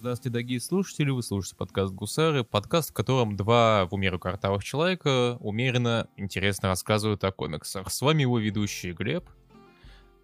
[0.00, 5.36] Здравствуйте, дорогие слушатели, вы слушаете подкаст «Гусары», подкаст, в котором два в умеру картавых человека
[5.40, 7.90] умеренно интересно рассказывают о комиксах.
[7.90, 9.28] С вами его ведущий Глеб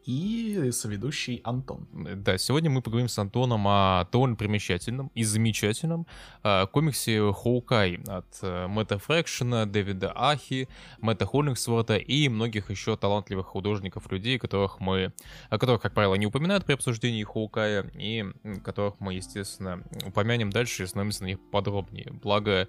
[0.07, 1.87] и соведущий Антон.
[1.93, 6.07] Да, сегодня мы поговорим с Антоном о довольно примечательном и замечательном
[6.45, 10.69] э, комиксе «Хоукай» от э, Мэтта Фрэкшена, Дэвида Ахи,
[11.01, 15.13] Мэтта Холлингсворта и многих еще талантливых художников, людей, которых мы,
[15.51, 18.25] о которых, как правило, не упоминают при обсуждении Хоукая, и
[18.65, 22.13] которых мы, естественно, упомянем дальше и остановимся на них подробнее.
[22.23, 22.69] Благо,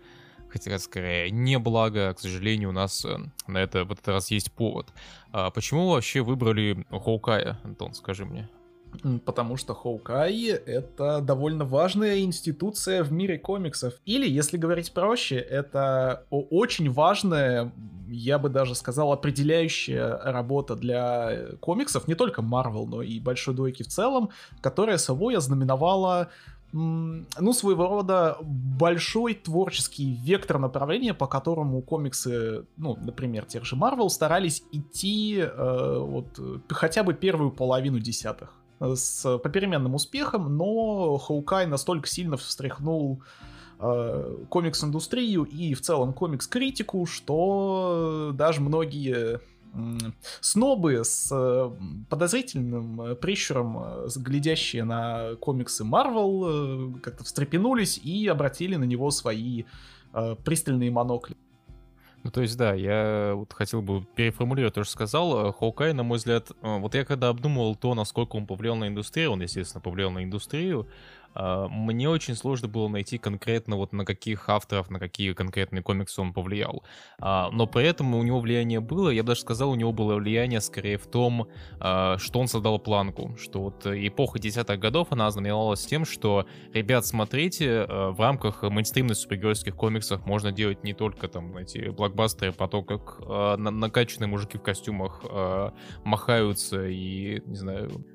[0.57, 3.17] хотя скорее не благо, к сожалению, у нас э,
[3.47, 4.87] на это в этот раз есть повод.
[5.31, 8.49] А почему вообще выбрали Хоукая, Антон, скажи мне?
[9.25, 13.93] Потому что Хоукай— это довольно важная институция в мире комиксов.
[14.05, 17.71] Или, если говорить проще, это очень важная,
[18.07, 23.83] я бы даже сказал, определяющая работа для комиксов, не только Marvel, но и большой двойки
[23.83, 24.29] в целом,
[24.61, 26.29] которая собой ознаменовала
[26.77, 34.09] ну, своего рода большой творческий вектор направления, по которому комиксы, ну, например, тех же Marvel,
[34.09, 36.39] старались идти э, вот
[36.69, 43.23] хотя бы первую половину десятых с попеременным успехом, но Хоукай настолько сильно встряхнул
[43.79, 49.39] э, комикс-индустрию и в целом комикс-критику, что даже многие
[50.41, 51.71] снобы с э,
[52.09, 59.63] подозрительным э, прищуром, э, глядящие на комиксы Marvel, как-то встрепенулись и обратили на него свои
[60.43, 61.35] пристальные монокли.
[62.23, 65.53] Ну, то есть, да, я вот хотел бы переформулировать то, что сказал.
[65.53, 69.41] Хоукай, на мой взгляд, вот я когда обдумывал то, насколько он повлиял на индустрию, он,
[69.41, 70.87] естественно, повлиял на индустрию,
[71.69, 76.33] мне очень сложно было найти конкретно вот на каких авторов, на какие конкретные комиксы он
[76.33, 76.83] повлиял.
[77.19, 80.15] А, но при этом у него влияние было, я бы даже сказал, у него было
[80.15, 81.47] влияние скорее в том,
[81.79, 87.05] а, что он создал планку, что вот эпоха десятых годов, она знаменовалась тем, что, ребят,
[87.05, 93.19] смотрите, в рамках мейнстримных супергеройских комиксов можно делать не только там эти блокбастеры по как
[93.57, 95.23] накачанные мужики в костюмах
[96.03, 98.05] махаются и, не знаю,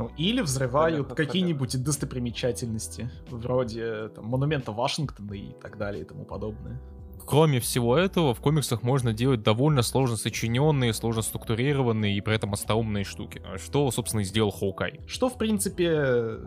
[0.00, 6.80] ну, или взрывают какие-нибудь достопримечательности, вроде там, монумента Вашингтона и так далее и тому подобное.
[7.26, 12.54] Кроме всего этого, в комиксах можно делать довольно сложно сочиненные, сложно структурированные и при этом
[12.54, 13.42] остроумные штуки.
[13.56, 15.00] Что, собственно, и сделал Хоукай.
[15.06, 16.38] Что, в принципе,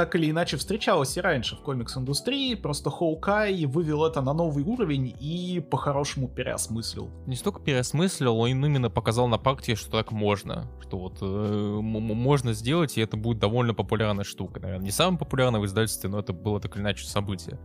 [0.00, 5.14] так или иначе встречалось и раньше в комикс-индустрии, просто Хоукай вывел это на новый уровень
[5.20, 7.10] и по-хорошему переосмыслил.
[7.26, 11.24] Не столько переосмыслил, он именно показал на практике, что так можно, что вот э,
[11.82, 14.58] можно сделать, и это будет довольно популярная штука.
[14.58, 17.58] Наверное, не самая популярная в издательстве, но это было так или иначе событие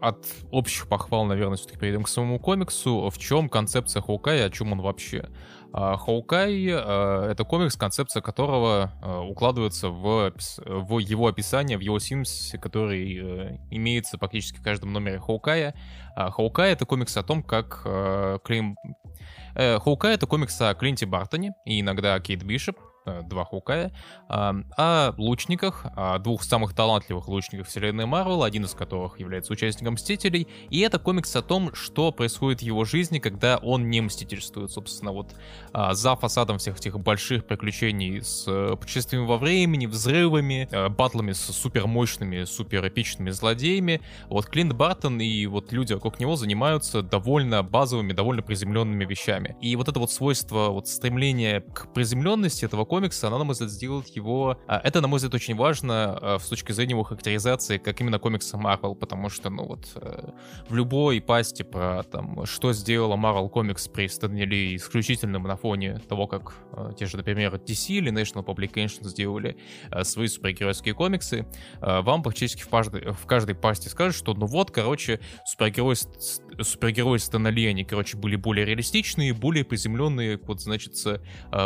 [0.00, 3.10] от общих похвал, наверное, все-таки перейдем к самому комиксу.
[3.10, 5.28] В чем концепция Хоукая, о чем он вообще?
[5.76, 10.32] Хоукай а,— это комикс, концепция которого а, укладывается в,
[10.64, 15.74] в его описание, в его синопсисе, который э, имеется практически в каждом номере Хоукая.
[16.16, 17.82] Хоукай— это комикс о том, как
[18.44, 18.76] Клим...
[19.54, 22.85] Э, Хоукай— это комикс о Клинте Бартоне и иногда Кейт Бишоп, Э,
[23.24, 23.92] два Хукая,
[24.28, 30.48] о лучниках, о двух самых талантливых лучниках вселенной Марвел, один из которых является участником Мстителей,
[30.70, 35.12] и это комикс о том, что происходит в его жизни, когда он не мстительствует, собственно,
[35.12, 35.34] вот
[35.72, 41.32] а, за фасадом всех этих больших приключений с э, путешествиями во времени, взрывами, э, батлами
[41.32, 48.12] с супермощными, суперэпичными злодеями, вот Клинт Бартон и вот люди вокруг него занимаются довольно базовыми,
[48.12, 49.56] довольно приземленными вещами.
[49.60, 53.52] И вот это вот свойство, вот стремление к приземленности этого комикса комикса, она, на мой
[53.52, 54.58] взгляд, сделает его...
[54.66, 58.18] А, это, на мой взгляд, очень важно а, с точки зрения его характеризации, как именно
[58.18, 60.30] комикса Marvel, потому что, ну вот, э,
[60.70, 66.26] в любой пасти про, там, что сделала Marvel Comics при Стэне исключительным на фоне того,
[66.26, 69.58] как э, те же, например, DC или National Publication сделали
[69.90, 71.46] э, свои супергеройские комиксы,
[71.80, 75.96] вам практически в каждой, в каждой пасти скажут, что, ну вот, короче, супергерой,
[76.62, 80.94] супергерои Стэна они, короче, были более реалистичные, более приземленные, вот, значит,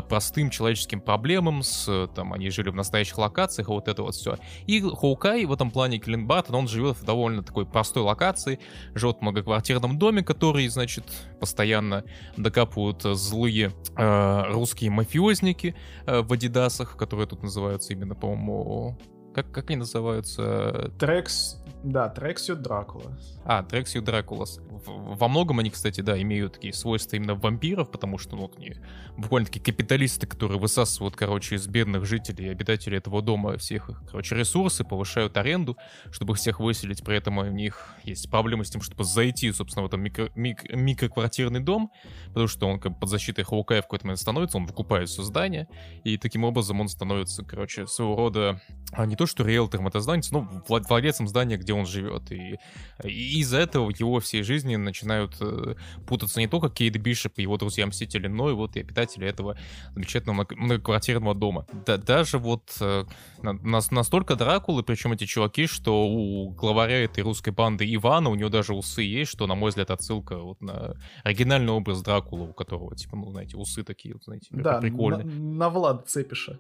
[0.09, 4.15] простым человеческим проблемам проблемам, с, там, они жили в настоящих локациях, и вот это вот
[4.15, 4.39] все.
[4.67, 8.59] И Хоукай в этом плане, Клин Баттон, он живет в довольно такой простой локации,
[8.95, 11.05] живет в многоквартирном доме, который, значит,
[11.39, 12.05] постоянно
[12.39, 15.75] докапывают злые э, русские мафиозники
[16.07, 18.97] э, в адидасах, которые тут называются именно, по-моему,
[19.35, 20.91] как, как они называются?
[20.99, 23.19] Трекс, да, Трексью Дракула.
[23.53, 24.61] А, Трексью Дракулас.
[24.87, 28.77] Во многом они, кстати, да, имеют такие свойства именно вампиров, потому что, ну, они
[29.17, 34.85] буквально-таки капиталисты, которые высасывают, короче, из бедных жителей, обитателей этого дома всех их, короче, ресурсы,
[34.85, 35.77] повышают аренду,
[36.13, 39.89] чтобы всех выселить, при этом у них есть проблемы с тем, чтобы зайти, собственно, в
[39.89, 41.91] этот микро, мик, микроквартирный дом,
[42.29, 45.25] потому что он как бы под защитой Хаукая в какой-то момент становится, он выкупает все
[45.25, 45.67] здание,
[46.05, 48.63] и таким образом он становится, короче, своего рода
[48.93, 52.31] а, не то, что риэлтором это здание, но владельцем здания, где он живет.
[52.31, 52.57] И,
[53.03, 55.75] и из-за этого его всей жизни начинают э,
[56.07, 59.57] путаться не только Кейт Бишоп и его друзья-мстители, но и вот и обитатели этого
[59.95, 61.67] замечательного многоквартирного дома.
[61.87, 63.05] Да, даже вот э,
[63.43, 68.49] на, настолько Дракулы, причем эти чуваки, что у главаря этой русской банды Ивана, у него
[68.49, 70.95] даже усы есть, что, на мой взгляд, отсылка вот на
[71.25, 75.25] оригинальный образ Дракула, у которого, типа, ну, знаете, усы такие, вот, знаете, да, прикольные.
[75.25, 76.59] На, на Влад Цепиша.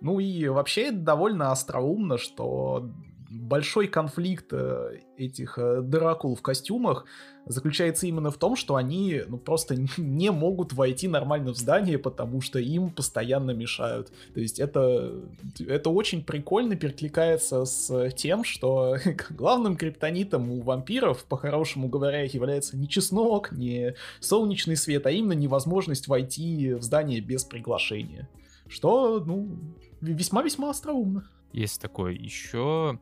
[0.00, 2.90] Ну и вообще довольно остроумно, что
[3.30, 7.04] большой конфликт э, этих э, Дракул в костюмах
[7.44, 12.40] заключается именно в том, что они ну, просто не могут войти нормально в здание, потому
[12.40, 14.12] что им постоянно мешают.
[14.34, 15.12] То есть это,
[15.58, 18.96] это очень прикольно перекликается с тем, что
[19.30, 26.08] главным криптонитом у вампиров, по-хорошему говоря, является не чеснок, не солнечный свет, а именно невозможность
[26.08, 28.28] войти в здание без приглашения.
[28.68, 29.48] Что, ну,
[30.00, 31.28] весьма-весьма остроумно.
[31.52, 32.12] Есть такое.
[32.12, 32.98] Еще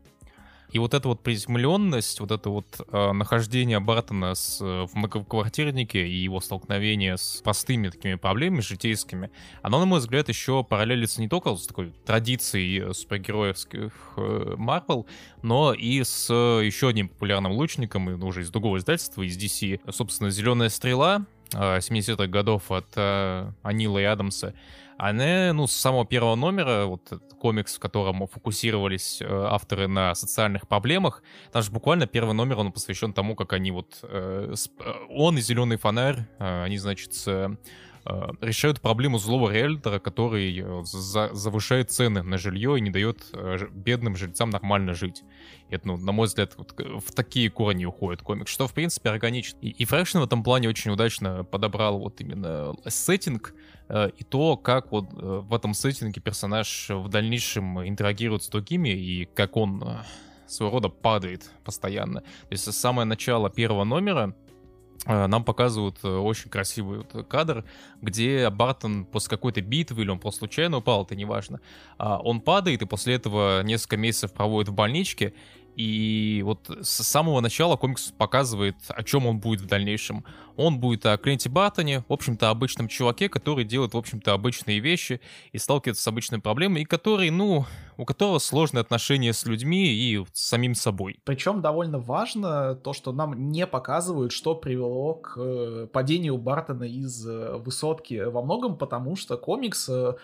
[0.75, 6.17] и вот эта вот приземленность, вот это вот э, нахождение Бартона с, в многоквартирнике и
[6.17, 9.31] его столкновение с простыми такими проблемами житейскими,
[9.63, 15.13] оно, на мой взгляд, еще параллелится не только с такой традицией супергероевских Марвел, э,
[15.43, 19.93] но и с э, еще одним популярным лучником, и, уже из другого издательства, из DC,
[19.93, 24.55] собственно, «Зеленая стрела», 70-х годов от э, Анила и Адамса,
[24.97, 30.69] она, ну, с самого первого номера, вот комикс, в котором фокусировались э, авторы на социальных
[30.69, 35.39] проблемах, там же буквально первый номер, он посвящен тому, как они вот, э, э он
[35.39, 37.49] и Зеленый фонарь, э, они, значит, э,
[38.41, 43.67] решают проблему злого риэлтора, который э, за, завышает цены на жилье и не дает э,
[43.73, 45.23] бедным жильцам нормально жить.
[45.71, 49.59] Это, ну, на мой взгляд, вот в такие корни уходит комикс, что, в принципе, органично.
[49.61, 53.55] И, и Фрэкшн в этом плане очень удачно подобрал вот именно сеттинг,
[53.91, 59.27] и то, как вот э, в этом сеттинге персонаж в дальнейшем интерагирует с другими, и
[59.27, 59.99] как он э,
[60.47, 62.21] своего рода падает постоянно.
[62.21, 64.35] То есть с самого начала первого номера
[65.07, 67.65] нам показывают очень красивый кадр,
[68.01, 71.61] где Бартон после какой-то битвы, или он просто случайно упал, это неважно,
[71.99, 75.35] а он падает, и после этого несколько месяцев проводит в больничке,
[75.77, 80.25] и вот с самого начала комикс показывает, о чем он будет в дальнейшем.
[80.57, 85.21] Он будет о Клинте Баттоне, в общем-то, обычном чуваке, который делает, в общем-то, обычные вещи
[85.51, 87.67] и сталкивается с обычными проблемами, и который, ну,
[87.97, 91.19] у которого сложные отношения с людьми и с самим собой.
[91.25, 97.27] Причем довольно важно то, что нам не показывают, что привело к э, падению Бартона из
[97.27, 100.15] э, высотки во многом, потому что комикс э,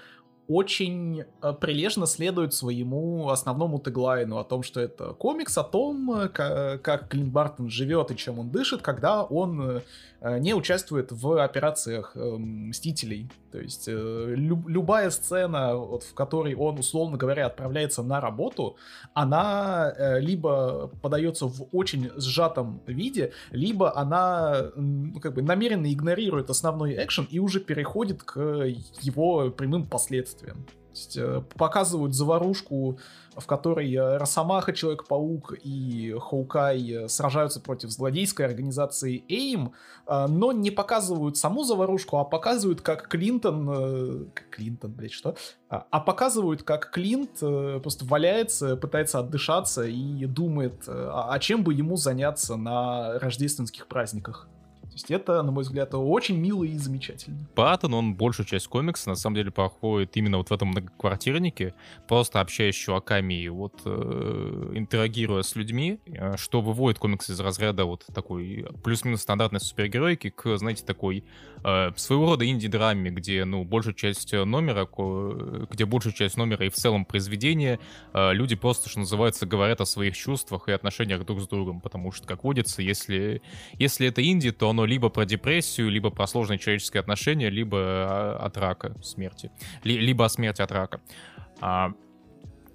[0.50, 6.28] очень э, прилежно следует своему основному теглайну о том, что это комикс о том, э,
[6.28, 9.80] как Клинт Бартон живет и чем он дышит, когда он
[10.20, 13.30] э, не участвует в операциях Мстителей.
[13.52, 18.76] То есть люб, любая сцена, вот, в которой он, условно говоря, отправляется на работу,
[19.14, 27.02] она либо подается в очень сжатом виде, либо она ну, как бы намеренно игнорирует основной
[27.02, 28.38] экшен и уже переходит к
[29.00, 30.39] его прямым последствиям
[30.90, 32.98] есть, э, показывают заварушку,
[33.36, 39.72] в которой э, Росомаха, Человек-паук и Хоукай э, сражаются против злодейской организации AIM,
[40.06, 44.32] но не показывают саму заварушку, а показывают, как Клинтон...
[44.50, 45.36] Клинтон, блядь, что?
[45.68, 51.74] А, а показывают, как Клинт просто валяется, пытается отдышаться и думает, а, а чем бы
[51.74, 54.48] ему заняться на рождественских праздниках.
[54.90, 57.38] То есть это, на мой взгляд, очень мило и замечательно.
[57.54, 61.74] Паттон, он большую часть комикса, на самом деле, проходит именно вот в этом многоквартирнике,
[62.08, 67.38] просто общаясь с чуваками и вот э, интерагируя с людьми, э, что выводит комикс из
[67.38, 71.24] разряда вот такой плюс-минус стандартной супергероики к, знаете, такой
[71.62, 74.88] э, своего рода инди-драме, где, ну, большую часть номера,
[75.70, 77.78] где большую часть номера и в целом произведения
[78.12, 82.10] э, люди просто, что называется, говорят о своих чувствах и отношениях друг с другом, потому
[82.10, 83.40] что, как водится, если,
[83.78, 87.78] если это инди, то оно оно либо про депрессию, либо про сложные человеческие отношения, либо
[87.78, 89.50] а, от рака смерти.
[89.84, 91.00] Либо о смерти от рака.
[91.60, 91.92] А,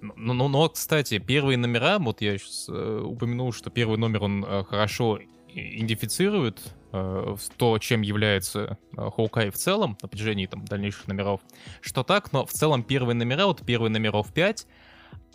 [0.00, 4.24] но, но, ну, но, кстати, первые номера, вот я сейчас э, упомянул, что первый номер,
[4.24, 6.60] он э, хорошо идентифицирует
[6.92, 11.40] э, то, чем является э, Хоукай в целом, на протяжении там дальнейших номеров,
[11.80, 14.66] что так, но в целом первые номера, вот первые номеров 5,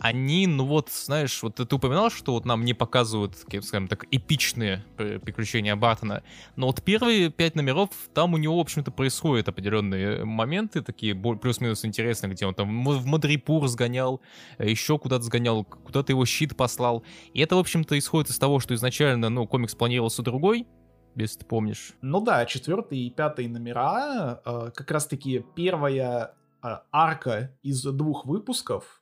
[0.02, 4.84] они, ну вот, знаешь, вот ты упоминал, что вот нам не показывают, скажем так, эпичные
[4.96, 6.24] приключения Бартона,
[6.56, 11.84] но вот первые пять номеров, там у него, в общем-то, происходят определенные моменты, такие плюс-минус
[11.84, 14.20] интересные, где он там в Мадрипур сгонял,
[14.58, 17.04] э, еще куда-то сгонял, куда-то его щит послал.
[17.32, 20.66] И это, в общем-то, исходит из того, что изначально, ну, комикс планировался другой,
[21.14, 21.92] если ты помнишь.
[22.02, 29.01] Ну да, четвертый и пятый номера, э, как раз-таки первая э, арка из двух выпусков,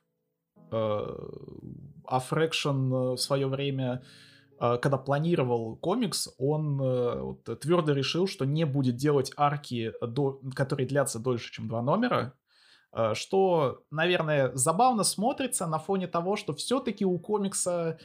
[0.71, 4.03] а Фрэкшн в свое время
[4.59, 9.91] когда планировал комикс, он вот, твердо решил, что не будет делать арки,
[10.55, 12.35] которые длятся дольше, чем два номера,
[13.13, 18.03] что, наверное, забавно смотрится на фоне того, что все-таки у комикса э,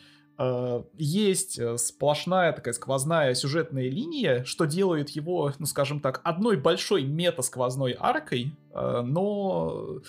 [0.99, 7.05] есть э, сплошная такая сквозная сюжетная линия, что делает его, ну скажем так, одной большой
[7.05, 10.01] мета-сквозной аркой, э, но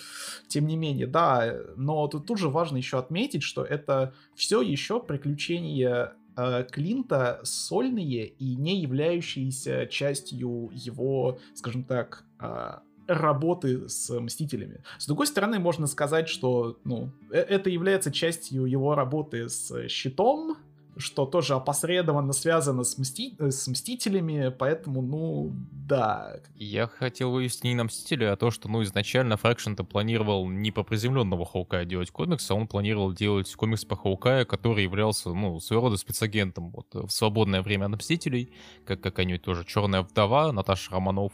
[0.48, 5.00] тем не менее, да, но тут, тут же важно еще отметить, что это все еще
[5.00, 12.78] приключения э, Клинта сольные и не являющиеся частью его, скажем так, э,
[13.08, 14.82] работы с Мстителями.
[14.98, 20.56] С другой стороны, можно сказать, что ну, э, это является частью его работы с Щитом,
[20.98, 23.36] что тоже опосредованно связано с, мсти...
[23.38, 26.40] с Мстителями, поэтому, ну, да.
[26.56, 30.82] Я хотел вывести не на Мстители, а то, что, ну, изначально Фрэкшн-то планировал не по
[30.82, 35.86] приземленного Хоукая делать комикс, а он планировал делать комикс по Хоукая, который являлся, ну, своего
[35.86, 38.52] рода спецагентом вот, в свободное время от Мстителей,
[38.84, 41.32] как, как они тоже Черная вдова, Наташа Романов,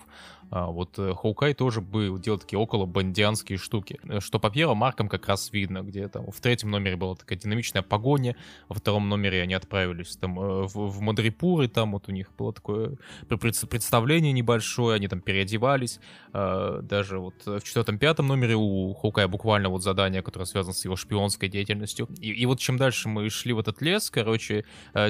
[0.50, 5.08] вот э, Хоукай тоже был делал такие около бандианские штуки, э, что по первым маркам
[5.08, 8.36] как раз видно, где там в третьем номере была такая динамичная погоня,
[8.68, 12.30] во втором номере они отправились там э, в, в Мадрипур, и там вот у них
[12.36, 12.96] было такое
[13.28, 16.00] представление небольшое, они там переодевались,
[16.32, 20.96] а, даже вот в четвертом-пятом номере у Хоукая буквально вот задание, которое связано с его
[20.96, 24.64] шпионской деятельностью, и, и вот чем дальше мы шли в этот лес, короче,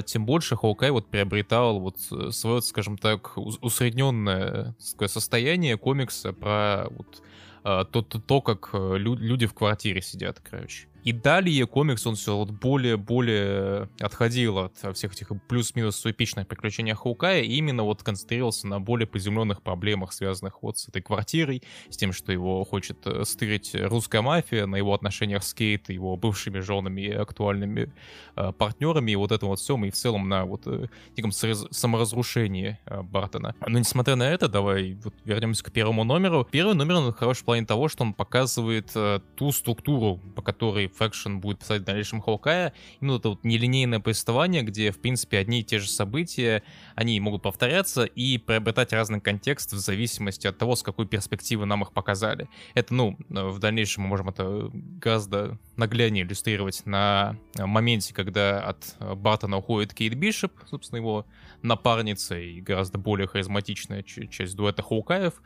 [0.05, 1.97] тем больше Хоукай вот приобретал вот
[2.33, 7.23] свое, скажем так, усредненное состояние состояние комикса про вот,
[7.63, 10.87] а, то, то, то, как э, люди в квартире сидят, короче.
[11.05, 17.41] И далее комикс, он все вот более-более отходил от всех этих плюс-минус эпичных приключений Хаукая
[17.41, 22.11] и именно вот концентрировался на более приземленных проблемах, связанных вот с этой квартирой, с тем,
[22.11, 27.01] что его хочет э, стырить русская мафия, на его отношениях с Кейт, его бывшими женами
[27.01, 27.93] и актуальными
[28.35, 32.79] э, партнерами, и вот это вот все, и в целом на вот э, неком саморазрушении
[32.87, 33.53] э, Бартона.
[33.67, 36.47] Но несмотря на это, давай вот вернемся к первому номеру.
[36.49, 40.87] Первый номер, он хорош в плане того, что он показывает э, ту структуру, по которой
[40.97, 45.61] Faction будет писать в дальнейшем Хоукая, именно это вот нелинейное повествование, где, в принципе, одни
[45.61, 46.63] и те же события,
[46.95, 51.83] они могут повторяться и приобретать разный контекст в зависимости от того, с какой перспективы нам
[51.83, 52.49] их показали.
[52.73, 59.57] Это, ну, в дальнейшем мы можем это гораздо нагляднее иллюстрировать на моменте, когда от Бартона
[59.57, 61.25] уходит Кейт Бишоп, собственно, его
[61.61, 65.41] напарница и гораздо более харизматичная часть дуэта Хоукаев,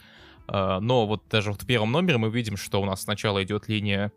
[0.47, 4.11] а, но вот даже в первом номере мы видим, что у нас сначала идет линия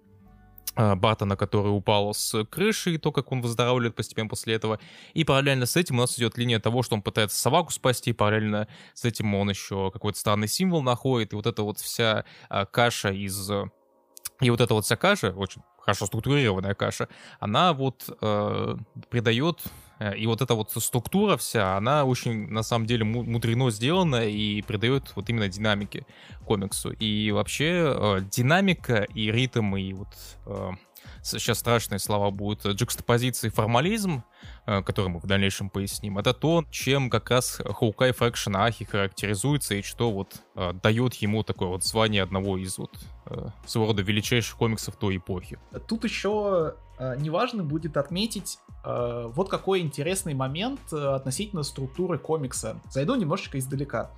[0.75, 4.79] а, Бартона, который упал с крыши, и то, как он выздоравливает постепенно после этого.
[5.15, 8.13] И параллельно с этим у нас идет линия того, что он пытается собаку спасти, и
[8.15, 12.67] параллельно с этим он еще какой-то странный символ находит, и вот эта вот вся а,
[12.67, 13.51] каша из...
[14.41, 17.09] И вот эта вот вся каша, очень хорошо структурированная каша,
[17.41, 18.77] она вот э,
[19.11, 19.59] придает
[20.03, 24.63] Э, и вот эта вот структура вся, она очень, на самом деле, мудрено сделана и
[24.63, 26.07] придает вот именно динамики
[26.45, 26.91] комиксу.
[26.91, 30.09] И вообще э, динамика и ритм, и вот
[30.47, 30.71] э,
[31.23, 34.23] сейчас страшные слова будут, джекстопозиции формализм,
[34.67, 39.83] который мы в дальнейшем поясним, это то, чем как раз Хоукай Фрэкшн Ахи характеризуется и
[39.83, 40.43] что вот
[40.83, 42.97] дает ему такое вот звание одного из вот
[43.67, 45.59] своего рода величайших комиксов той эпохи.
[45.89, 46.75] Тут еще
[47.19, 52.81] неважно будет отметить Э, вот какой интересный момент э, относительно структуры комикса.
[52.91, 54.11] Зайду немножечко издалека.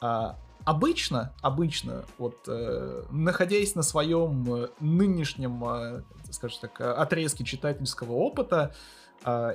[0.00, 8.74] А, обычно, обычно, вот э, находясь на своем нынешнем, скажем так, отрезке читательского опыта,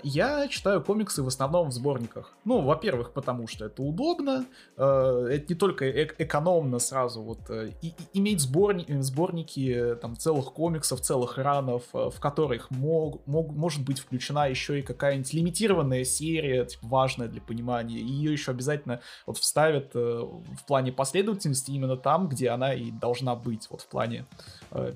[0.03, 2.33] я читаю комиксы в основном в сборниках.
[2.45, 4.45] Ну, во-первых, потому что это удобно,
[4.77, 10.15] а, это не только э экономно сразу вот э, и, и, иметь сборни сборники там
[10.15, 15.33] целых комиксов, целых ранов, э, в которых мог, мог, может быть включена еще и какая-нибудь
[15.33, 21.71] лимитированная серия, типа, важная для понимания, и ее еще обязательно вот вставят в плане последовательности
[21.71, 24.25] именно там, где она и должна быть, вот в плане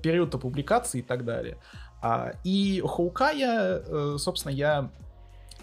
[0.04, 1.58] периода публикации и так далее.
[2.02, 4.90] А, и Хоукая, э, собственно, я...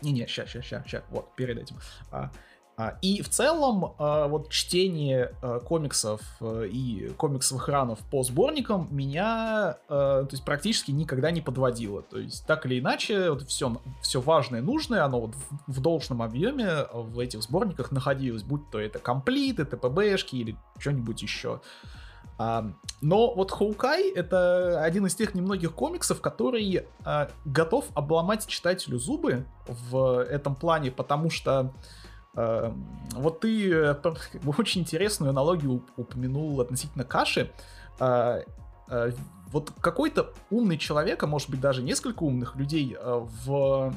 [0.02, 1.76] Не-не, сейчас, сейчас, сейчас, сейчас, вот, перед этим.
[2.10, 2.30] А,
[2.78, 9.78] а, и в целом, а, вот чтение а, комиксов и комиксовых ранов по сборникам меня
[9.88, 12.02] то есть, практически никогда не подводило.
[12.02, 16.22] То есть, так или иначе, вот все, все важное, нужное, оно вот в, в должном
[16.22, 21.60] объеме в этих сборниках находилось, будь то это комплиты, ТПБшки или что-нибудь еще.
[22.38, 28.98] А, но вот Хоукай это один из тех немногих комиксов, который а, готов обломать читателю
[28.98, 31.72] зубы в этом плане, потому что
[32.36, 32.74] а,
[33.12, 37.50] вот ты э, как бы, очень интересную аналогию упомянул относительно каши.
[37.98, 38.40] А,
[38.88, 39.10] а,
[39.50, 43.94] вот какой-то умный человек, а может быть даже несколько умных людей э, в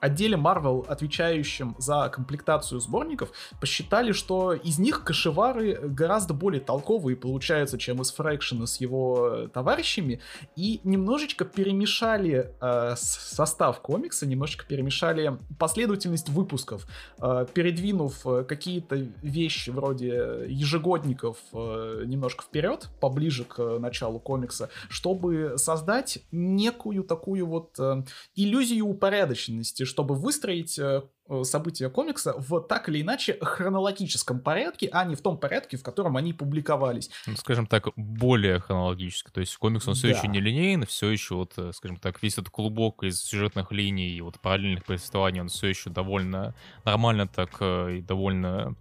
[0.00, 3.30] отделе Marvel, отвечающем за комплектацию сборников,
[3.60, 10.20] посчитали, что из них кашевары гораздо более толковые получаются, чем из Фрэкшена с его товарищами,
[10.56, 16.86] и немножечко перемешали э, состав комикса, немножечко перемешали последовательность выпусков,
[17.20, 25.54] э, передвинув э, какие-то вещи вроде ежегодников э, немножко вперед, поближе к началу комикса, чтобы
[25.56, 28.02] создать некую такую вот э,
[28.34, 31.02] иллюзию упорядоченности, чтобы выстроить э,
[31.44, 36.16] события комикса в так или иначе хронологическом порядке, а не в том порядке, в котором
[36.16, 37.10] они публиковались.
[37.26, 39.30] Ну, скажем так, более хронологически.
[39.30, 40.18] То есть комикс, он все да.
[40.18, 44.10] еще не линейный, все еще вот, э, скажем так, весь этот клубок из сюжетных линий
[44.10, 48.76] и вот параллельных повествований, он все еще довольно нормально так и довольно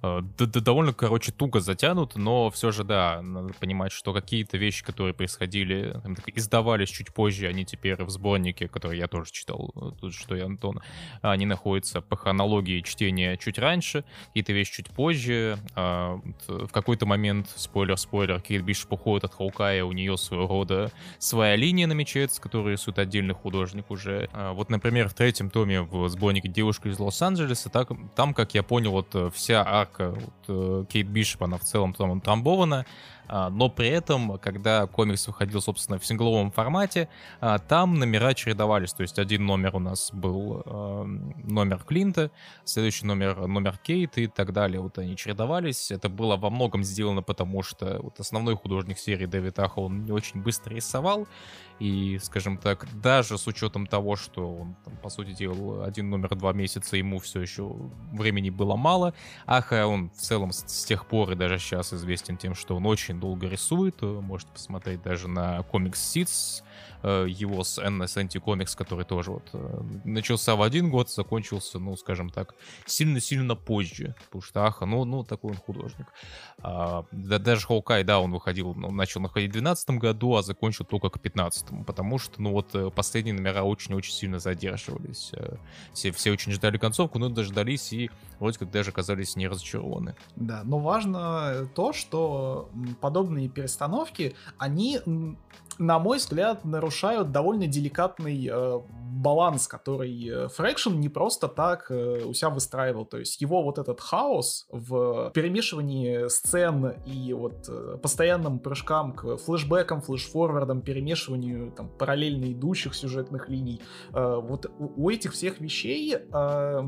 [0.00, 5.12] Э, довольно, короче, туго затянут, но все же, да, надо понимать, что какие-то вещи, которые
[5.12, 10.14] происходили, так, издавались чуть позже, они теперь в сборнике, который я тоже читал, э, тут
[10.14, 10.80] что и Антон,
[11.20, 15.58] они находятся по хронологии чтения чуть раньше, какие-то вещи чуть позже.
[15.74, 21.56] А, в какой-то момент, спойлер-спойлер, Кейт Бишоп уходит от Хоукая, у нее своего рода своя
[21.56, 24.28] линия намечается, которую рисует отдельный художник уже.
[24.32, 28.62] А, вот, например, в третьем томе в сборнике «Девушка из Лос-Анджелеса», так, там, как я
[28.62, 32.86] понял, вот э, вся арка вот, э, Кейт Бишоп, она в целом там утрамбована,
[33.28, 37.08] но при этом, когда комикс выходил, собственно, в сингловом формате,
[37.40, 42.30] а, там номера чередовались, то есть один номер у нас был а, номер Клинта,
[42.64, 47.22] следующий номер номер Кейт и так далее, вот они чередовались, это было во многом сделано
[47.22, 51.26] потому, что вот основной художник серии Дэвид Ахо, он не очень быстро рисовал,
[51.78, 56.34] и, скажем так, даже с учетом того, что он, там, по сути дела, один номер
[56.34, 57.70] два месяца, ему все еще
[58.12, 59.14] времени было мало.
[59.46, 62.86] Аха, он в целом с, с тех пор и даже сейчас известен тем, что он
[62.86, 64.02] очень долго рисует.
[64.02, 66.67] Можете посмотреть даже на комикс Э,
[67.02, 72.30] его с NS Anti-Comics, который тоже вот э, начался в один год, закончился, ну, скажем
[72.30, 72.54] так,
[72.86, 76.06] сильно-сильно позже, потому что, аха, ну, ну, такой он художник.
[76.60, 80.84] А, да, даже Хоукай, да, он выходил, он начал находить в 2012 году, а закончил
[80.84, 85.32] только к 2015, потому что, ну, вот э, последние номера очень-очень сильно задерживались.
[85.92, 88.10] Все, все очень ждали концовку, но дождались и
[88.40, 90.16] вроде как даже оказались не разочарованы.
[90.36, 95.00] Да, но важно то, что подобные перестановки, они
[95.78, 98.80] на мой взгляд, нарушают довольно деликатный э,
[99.18, 103.04] баланс, который Фрэкшн не просто так э, у себя выстраивал.
[103.04, 109.36] То есть его вот этот хаос в перемешивании сцен и вот э, постоянным прыжкам к
[109.36, 113.80] флешбекам, флешфорвардам, перемешиванию там параллельно идущих сюжетных линий,
[114.12, 116.82] э, вот у, у этих всех вещей э,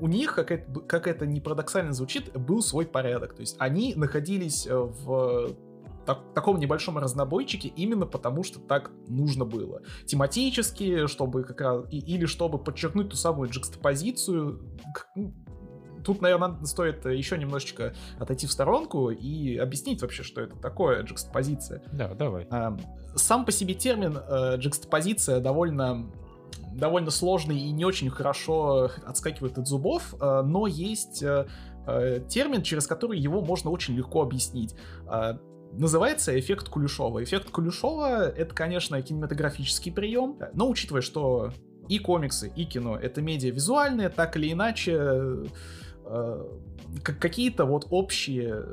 [0.00, 3.34] у них, как это, как это не парадоксально звучит, был свой порядок.
[3.34, 5.54] То есть они находились э, в
[6.06, 9.82] так, таком небольшом разнобойчике именно потому, что так нужно было.
[10.06, 14.60] Тематически, чтобы как раз, и, или чтобы подчеркнуть ту самую джекстопозицию,
[15.14, 15.34] ну,
[16.04, 21.82] Тут, наверное, стоит еще немножечко отойти в сторонку и объяснить вообще, что это такое джекстопозиция.
[21.92, 22.46] Да, давай.
[23.16, 26.10] Сам по себе термин э, джекстопозиция довольно
[26.74, 31.46] довольно сложный и не очень хорошо отскакивает от зубов, э, но есть э,
[32.28, 34.74] термин, через который его можно очень легко объяснить.
[35.76, 37.22] Называется эффект Кулешова.
[37.22, 41.52] Эффект Кулешова— это, конечно, кинематографический прием, но учитывая, что
[41.88, 44.96] и комиксы, и кино— это медиа визуальные, так или иначе,
[46.04, 46.44] э,
[47.02, 48.64] какие-то вот общие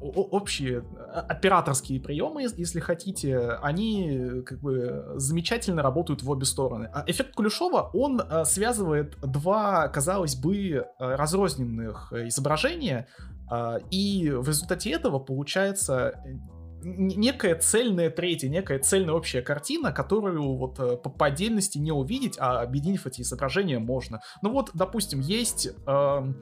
[0.00, 0.84] общие
[1.28, 6.88] операторские приемы, если хотите, они как бы замечательно работают в обе стороны.
[6.92, 13.37] А эффект Кулешова, он э, связывает два, казалось бы, э, разрозненных изображения, а,
[13.90, 16.30] и в результате этого получается э,
[16.82, 22.60] некая цельная третья, некая цельная общая картина, которую вот э, по, отдельности не увидеть, а
[22.60, 24.20] объединив эти изображения можно.
[24.42, 26.32] Ну вот, допустим, есть э, Э,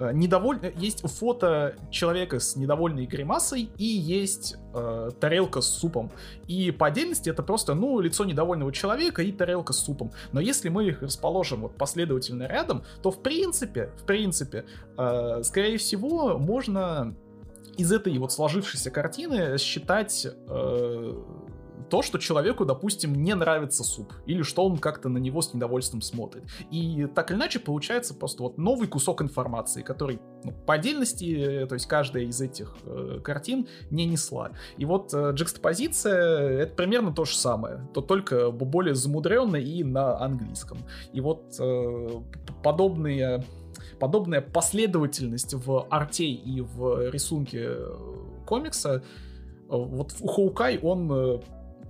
[0.00, 0.58] недоволь...
[0.62, 6.10] Э, есть фото человека с недовольной гримасой и есть э, тарелка с супом.
[6.46, 10.12] И по отдельности это просто, ну, лицо недовольного человека и тарелка с супом.
[10.32, 14.64] Но если мы их расположим вот последовательно рядом, то в принципе, в принципе,
[14.96, 17.14] э, скорее всего, можно
[17.76, 21.22] из этой вот сложившейся картины считать э,
[21.90, 26.00] то, что человеку, допустим, не нравится суп, или что он как-то на него с недовольством
[26.00, 26.44] смотрит.
[26.70, 31.66] И так или иначе получается просто вот новый кусок информации, который ну, по отдельности, э,
[31.66, 34.50] то есть каждая из этих э, картин не несла.
[34.76, 40.18] И вот э, джекстопозиция это примерно то же самое, то только более замудренно и на
[40.20, 40.78] английском.
[41.12, 42.08] И вот э,
[42.62, 43.44] подобные
[43.98, 47.96] подобная последовательность в арте и в рисунке э,
[48.46, 49.02] комикса
[49.68, 51.40] вот Хоукай, он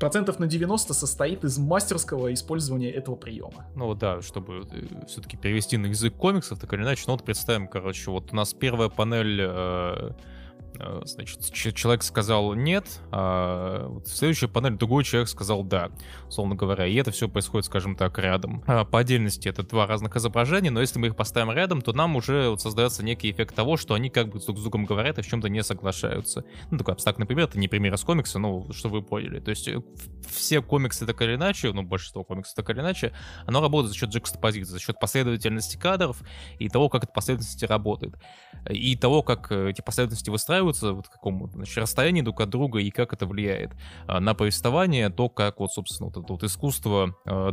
[0.04, 3.64] процентов на 90 состоит из мастерского использования этого приема.
[3.74, 4.66] Ну да, чтобы
[5.08, 8.52] все-таки перевести на язык комиксов, так или иначе, ну вот представим, короче, вот у нас
[8.52, 10.10] первая панель э, Э,
[11.04, 15.90] значит, человек сказал нет, а в следующей панели другой человек сказал да,
[16.28, 16.86] условно говоря.
[16.86, 18.62] И это все происходит, скажем так, рядом.
[18.66, 22.16] А по отдельности это два разных изображения, но если мы их поставим рядом, то нам
[22.16, 25.22] уже вот создается некий эффект того, что они как бы друг с другом говорят и
[25.22, 26.44] в чем-то не соглашаются.
[26.70, 29.40] Ну, такой абстрактный пример, это не пример из комикса, но что вы поняли.
[29.40, 29.80] То есть э,
[30.28, 33.12] все комиксы так или иначе, ну, большинство комиксов так или иначе,
[33.46, 36.20] оно работает за счет джекстопозиции, за счет последовательности кадров
[36.58, 38.14] и того, как эта последовательность работает.
[38.68, 42.80] И того, как э, эти последовательности выстраиваются выстраиваются вот какому значит, расстоянии друг от друга
[42.80, 43.72] и как это влияет
[44.06, 47.52] а, на повествование, то, как вот, собственно, вот это вот искусство а,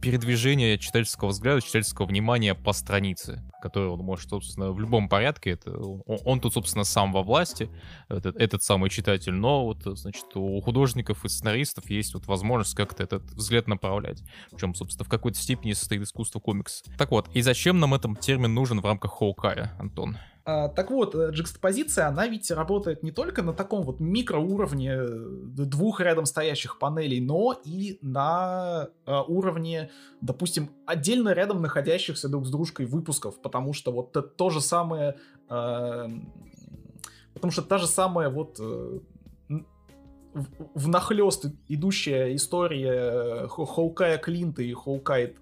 [0.00, 5.76] передвижения читательского взгляда, читательского внимания по странице, которое он может, собственно, в любом порядке, это,
[5.76, 7.70] он, он тут, собственно, сам во власти,
[8.08, 13.02] этот, этот самый читатель, но вот, значит, у художников и сценаристов есть вот возможность как-то
[13.02, 16.82] этот взгляд направлять, в чем, собственно, в какой-то степени состоит искусство комикс.
[16.98, 20.16] Так вот, и зачем нам этот термин нужен в рамках Хоукая, Антон?
[20.44, 25.06] А, так вот, э, джекстопозиция, она ведь работает не только на таком вот микроуровне э,
[25.06, 32.50] двух рядом стоящих панелей, но и на а, уровне, допустим, отдельно рядом находящихся друг с
[32.50, 35.16] дружкой выпусков, потому что вот то, то же самое...
[35.48, 36.08] А,
[37.34, 38.58] потому что та же самая вот
[40.32, 45.34] в, нахлест идущая история Хоукая Клинта и Хоукая,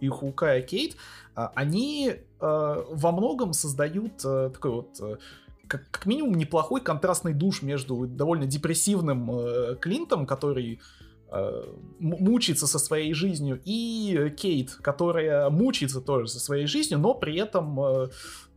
[0.00, 0.96] и Хоукая Кейт,
[1.34, 5.16] они Э, во многом создают э, такой вот э,
[5.68, 10.80] как, минимум неплохой контрастный душ между довольно депрессивным э, Клинтом, который
[11.30, 11.64] э,
[11.98, 17.80] мучается со своей жизнью, и Кейт, которая мучается тоже со своей жизнью, но при этом
[17.80, 18.08] э,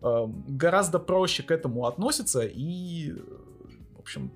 [0.02, 3.14] э, гораздо проще к этому относится и,
[3.96, 4.30] в общем,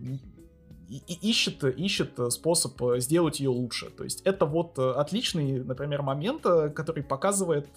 [0.90, 3.90] ищет, ищет способ э, сделать ее лучше.
[3.90, 7.70] То есть это вот э, отличный, например, момент, э, который показывает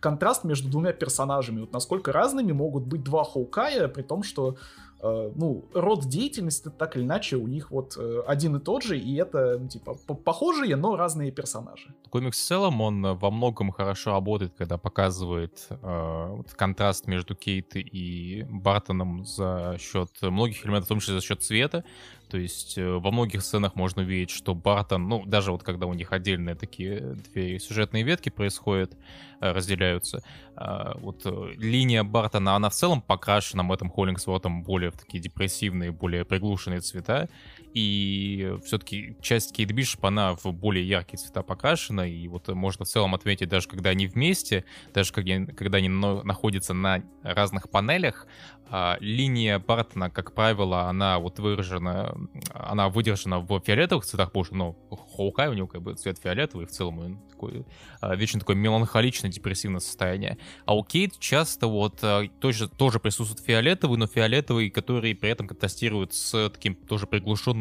[0.00, 1.60] контраст между двумя персонажами.
[1.60, 4.56] Вот насколько разными могут быть два Хоукая, при том, что
[5.00, 8.98] Э, ну, род деятельности так или иначе у них вот э, один и тот же,
[8.98, 11.94] и это, ну, типа, похожие, но разные персонажи.
[12.10, 17.36] Комикс в целом, он э, во многом хорошо работает, когда показывает э, вот, контраст между
[17.36, 21.84] Кейт и Бартоном за счет многих элементов, в том числе за счет цвета.
[22.28, 26.12] То есть во многих сценах можно увидеть, что Бартон, ну, даже вот когда у них
[26.12, 28.96] отдельные такие две сюжетные ветки происходят,
[29.40, 30.22] разделяются,
[30.56, 31.24] э, вот
[31.56, 37.28] линия Бартона, она в целом покрашена Мэттом Холлингсвортом более в такие депрессивные, более приглушенные цвета.
[37.74, 42.06] И все-таки часть Кейт Бишоп, она в более яркие цвета покрашена.
[42.06, 47.02] И вот можно в целом отметить, даже когда они вместе, даже когда, они находятся на
[47.22, 48.26] разных панелях,
[48.70, 52.14] а, линия Бартона, как правило, она вот выражена,
[52.52, 54.76] она выдержана в фиолетовых цветах, потому что, ну,
[55.16, 57.64] Хоукай у него как бы цвет фиолетовый, в целом он такой,
[58.00, 60.36] а, вечно такое меланхоличное, депрессивное состояние.
[60.66, 65.48] А у Кейт часто вот а, тоже, тоже присутствует фиолетовый, но фиолетовый, который при этом
[65.48, 67.57] контрастирует с таким тоже приглушенно-желтым.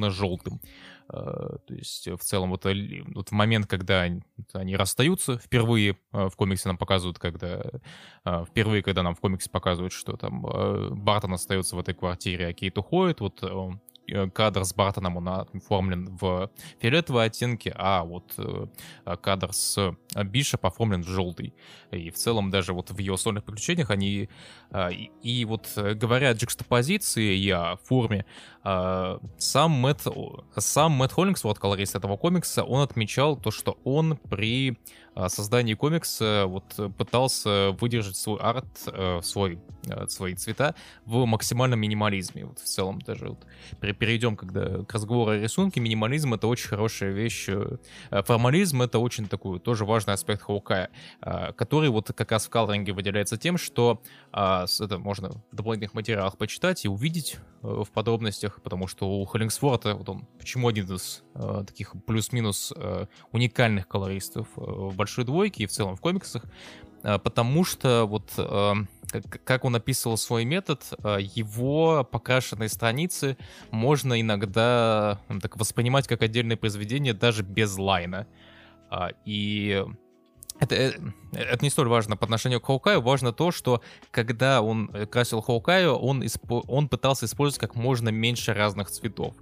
[1.10, 6.36] Э, то есть в целом вот, вот в момент, когда они, расстаются, впервые э, в
[6.36, 7.64] комиксе нам показывают, когда
[8.26, 12.54] э, впервые, когда нам в комиксе показывают, что там Бартон остается в этой квартире, а
[12.54, 13.70] Кейт уходит, вот Э,
[14.34, 18.68] кадр с Бартоном, он оформлен в фиолетовые оттенки, а вот э,
[19.22, 19.78] кадр с
[20.16, 21.54] э, Бишоп оформлен в желтый.
[21.92, 24.30] И в целом даже вот в его сольных приключениях они...
[24.92, 28.26] И, и вот говоря о джекстопозиции и о форме,
[28.64, 30.08] сам Мэтт,
[30.58, 34.78] сам Мэтт Холлингсворт, колорист этого комикса, он отмечал то, что он при
[35.30, 38.66] создании комикса вот пытался выдержать свой арт,
[39.22, 39.60] свой,
[40.08, 40.76] свои цвета
[41.06, 42.46] в максимальном минимализме.
[42.46, 43.46] Вот в целом даже вот
[43.80, 47.50] перейдем когда к разговору о рисунке, минимализм— это очень хорошая вещь.
[47.50, 50.90] Э, формализм— это очень такой тоже важный аспект Хоукая,
[51.22, 54.02] э, который вот как раз в калринге выделяется тем, что
[54.34, 57.38] э, это можно в дополнительных материалах почитать и увидеть
[57.84, 61.24] в подробностях, потому что у Холлингсворта, вот он, почему один из
[61.68, 62.74] таких плюс-минус
[63.32, 66.44] уникальных колористов в большой двойке и в целом в комиксах,
[67.02, 68.32] потому что вот
[69.10, 73.38] как он описывал свой метод, э, его покрашенные страницы
[73.72, 78.28] можно иногда так воспринимать как отдельное произведение даже без лайна.
[78.90, 79.86] А, и
[80.60, 80.94] это, э,
[81.34, 85.94] это не столь важно по отношению к Хоукаю, важно то, что когда он красил Хоукаю,
[85.96, 89.36] он, испо- он пытался использовать как можно меньше разных цветов.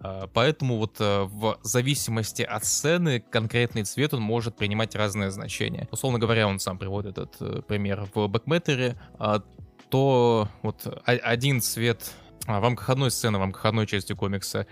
[0.00, 5.88] А, поэтому вот э, в зависимости от сцены конкретный цвет он может принимать разные значения.
[5.90, 9.42] Условно говоря, он сам приводит этот э, пример в Бэкметере, а,
[9.90, 12.12] то вот один цвет
[12.48, 14.66] в рамках одной сцены, в рамках одной части комикса,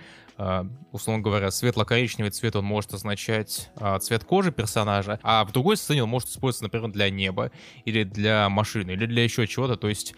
[0.92, 6.08] условно говоря, светло-коричневый цвет, он может означать цвет кожи персонажа, а в другой сцене он
[6.08, 7.52] может использоваться, например, для неба,
[7.84, 9.76] или для машины, или для еще чего-то.
[9.76, 10.14] То есть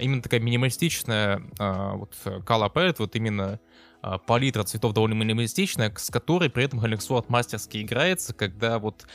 [0.00, 3.60] именно такая минималистичная вот color palette, вот именно
[4.26, 9.06] палитра цветов довольно минималистичная, с которой при этом Алекс Уорд мастерски играется, когда вот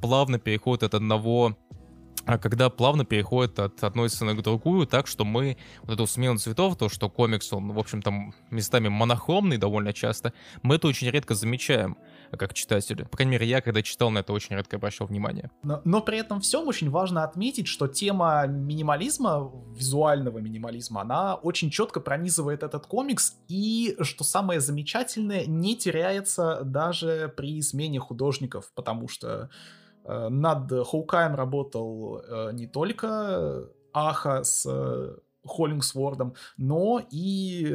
[0.00, 1.83] плавно переходит от одного а
[2.26, 6.76] когда плавно переходит от одной сцены к другую, так что мы вот эту смену цветов,
[6.76, 10.32] то, что комикс, он, в общем, там местами монохромный довольно часто,
[10.62, 11.96] мы это очень редко замечаем,
[12.36, 13.04] как читатели.
[13.04, 15.50] По крайней мере, я, когда читал на это, очень редко обращал внимание.
[15.62, 21.70] Но, но при этом всем очень важно отметить, что тема минимализма, визуального минимализма, она очень
[21.70, 29.08] четко пронизывает этот комикс, и, что самое замечательное, не теряется даже при смене художников, потому
[29.08, 29.50] что
[30.04, 37.66] над Хоукаем работал э, не только Аха с э, Холлингсвордом, но и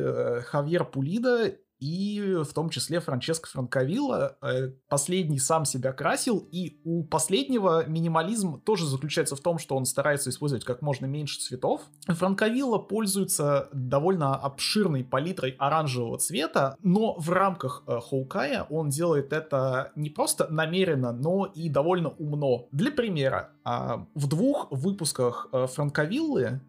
[0.46, 4.38] Хавьер Пулида и в том числе Франческо Франковилла.
[4.42, 9.86] Э, последний сам себя красил, и у последнего минимализм тоже заключается в том, что он
[9.86, 11.82] старается использовать как можно меньше цветов.
[12.08, 19.92] Франковилла пользуется довольно обширной палитрой оранжевого цвета, но в рамках э, Хоукая он делает это
[19.96, 22.68] не просто намеренно, но и довольно умно.
[22.72, 26.62] Для примера, э, в двух выпусках э, Франковиллы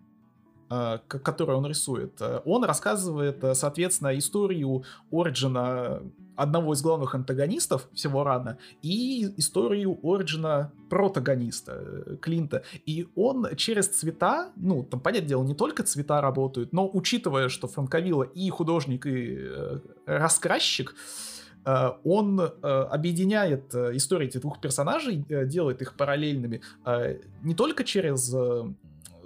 [0.71, 6.01] который он рисует, э, он рассказывает, э, соответственно, историю Ориджина
[6.37, 12.63] одного из главных антагонистов всего рано и историю Ориджина протагониста Клинта.
[12.87, 17.67] И он через цвета, ну, там, понятное дело, не только цвета работают, но учитывая, что
[17.67, 19.39] Франковилла и художник, и
[20.07, 20.95] раскрасчик,
[22.05, 26.63] он объединяет истории этих двух персонажей, делает их параллельными
[27.43, 28.35] не только через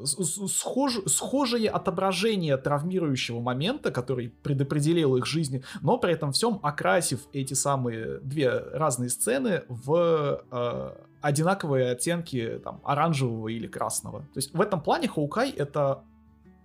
[0.04, 7.54] схож, схожее отображение травмирующего момента, который предопределил их жизни, но при этом всем окрасив эти
[7.54, 14.20] самые две разные сцены в э, одинаковые оттенки там, оранжевого или красного.
[14.20, 16.04] То есть в этом плане Хоукай это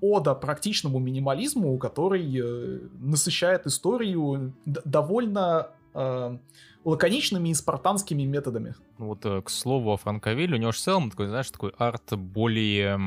[0.01, 6.37] ода практичному минимализму, который э, насыщает историю довольно э,
[6.85, 8.75] лаконичными и спартанскими методами.
[8.97, 12.17] Вот, э, к слову, о Франковеле, у него же в целом такой, знаешь, такой арт
[12.17, 12.99] более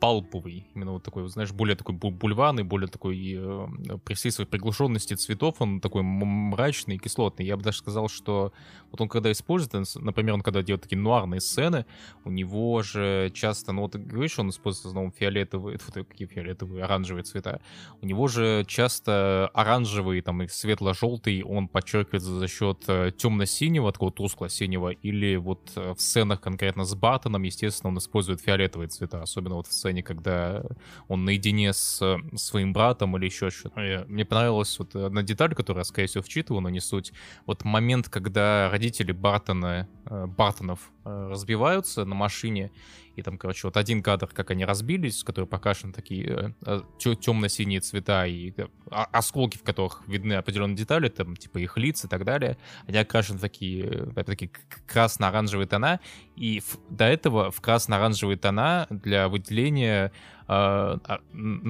[0.00, 0.66] палповый.
[0.74, 5.56] Именно вот такой, знаешь, более такой бульварный, более такой, э, при всей своей приглушенности цветов,
[5.60, 7.46] он такой мрачный, кислотный.
[7.46, 8.52] Я бы даже сказал, что
[8.90, 11.86] вот он когда использует, например, он когда делает такие нуарные сцены,
[12.24, 16.84] у него же часто, ну вот говоришь, он использует в основном фиолетовые, фу, какие фиолетовые,
[16.84, 17.60] оранжевые цвета.
[18.00, 24.12] У него же часто оранжевый, там, и светло-желтый он подчеркивается за счет э, темно-синего, такого
[24.12, 29.56] тускло-синего, или вот э, в сценах конкретно с Бартоном, естественно, он использует фиолетовые цвета, особенно
[29.56, 30.62] вот в сцене, когда
[31.08, 34.04] он наедине с э, своим братом или еще что-то.
[34.08, 37.12] Мне понравилась вот одна деталь, которую я, скорее всего, вчитывал, но не суть.
[37.46, 42.70] Вот момент, когда родители Бартона, э, Бартонов разбиваются на машине,
[43.16, 48.26] и там, короче, вот один кадр, как они разбились, который покрашен такие э, темно-синие цвета
[48.26, 52.56] и э, осколки, в которых видны определенные детали, там, типа их лиц и так далее.
[52.86, 54.50] Они окрашены в такие, такие
[54.86, 56.00] красно-оранжевые тона,
[56.36, 60.12] и в, до этого в красно-оранжевые тона для выделения
[60.48, 60.98] э,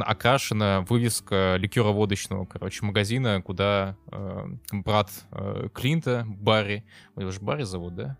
[0.00, 6.84] окрашена вывеска ликероводочного, короче, магазина, куда э, брат э, Клинта, Барри,
[7.16, 8.18] его же Барри зовут, да?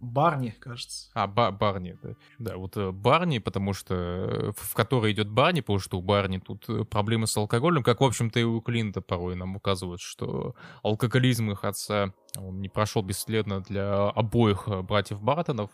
[0.00, 1.10] Барни, кажется.
[1.14, 2.14] А, ба Барни, да.
[2.38, 6.38] Да, вот э, Барни, потому что э, в, которой идет Барни, потому что у Барни
[6.38, 10.54] тут э, проблемы с алкоголем, как, в общем-то, и у Клинта порой нам указывают, что
[10.82, 15.70] алкоголизм их отца, он не прошел бесследно для обоих братьев Бартонов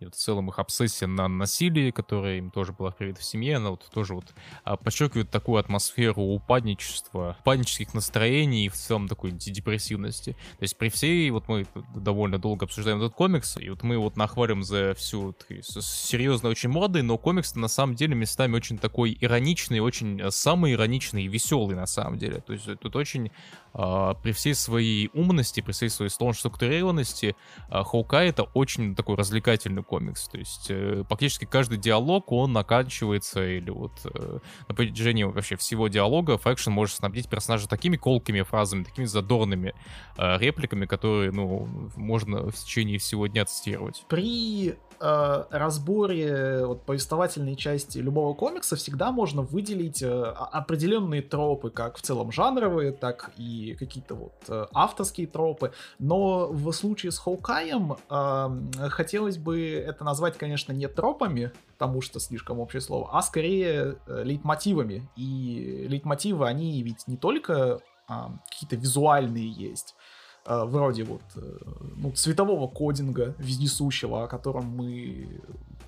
[0.00, 3.56] и вот в целом их обсессия на насилие, которая им тоже была привита в семье,
[3.56, 9.30] она вот тоже вот а, подчеркивает такую атмосферу упадничества, панических настроений и в целом такой
[9.30, 10.32] депрессивности.
[10.32, 14.16] То есть при всей, вот мы довольно долго обсуждаем этот комикс, и вот мы вот
[14.16, 19.78] нахвалим за всю серьезно очень модой, но комикс на самом деле местами очень такой ироничный,
[19.78, 22.40] очень э, самый ироничный и веселый на самом деле.
[22.40, 23.30] То есть тут очень
[23.72, 27.36] а, при всей своей умности, при всей своей сложной структурированности,
[27.70, 30.28] Hawkeye это очень такой развлекательный комикс.
[30.28, 35.88] То есть э, практически каждый диалог, он оканчивается, или вот э, на протяжении вообще всего
[35.88, 39.74] диалога Фрэкшн может снабдить персонажа такими колкими фразами, такими задорными
[40.16, 44.04] э, репликами, которые, ну, можно в течение всего дня цитировать.
[44.08, 51.98] При э, разборе вот, повествовательной части любого комикса всегда можно выделить э, определенные тропы, как
[51.98, 55.72] в целом жанровые, так и какие-то вот э, авторские тропы.
[55.98, 62.20] Но в случае с Хоукаем э, хотелось бы это назвать, конечно, не тропами, потому что
[62.20, 65.08] слишком общее слово, а скорее э, лейтмотивами.
[65.16, 68.12] И лейтмотивы, они ведь не только э,
[68.50, 71.58] какие-то визуальные есть, э, вроде вот э,
[71.96, 75.40] ну, цветового кодинга вездесущего, о котором мы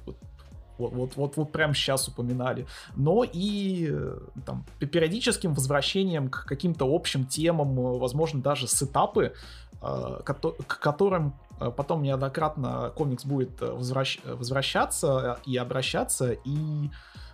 [0.07, 0.17] вот,
[0.79, 2.67] вот, вот, вот, вот прямо сейчас упоминали,
[2.97, 9.35] но и э, там, периодическим возвращением к каким-то общим темам, э, возможно, даже сетапы,
[9.83, 14.19] э, к которым потом неоднократно комикс будет возвращ...
[14.25, 17.26] возвращаться и обращаться, и Э,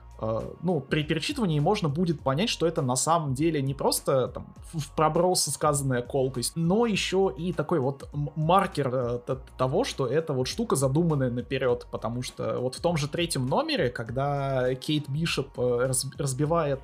[0.62, 4.94] ну, при перечитывании можно будет понять, что это на самом деле не просто там, в
[4.94, 9.18] проброс сказанная колкость, но еще и такой вот маркер э,
[9.58, 13.90] того, что это вот штука задуманная наперед, потому что вот в том же третьем номере,
[13.90, 16.80] когда Кейт Бишоп э, разбивает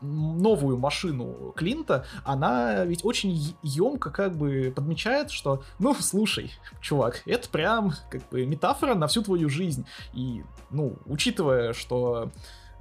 [0.00, 7.48] новую машину Клинта, она ведь очень емко как бы подмечает, что, ну, слушай, чувак, это
[7.48, 9.86] прям как бы метафора на всю твою жизнь.
[10.14, 12.30] И, ну, учитывая, что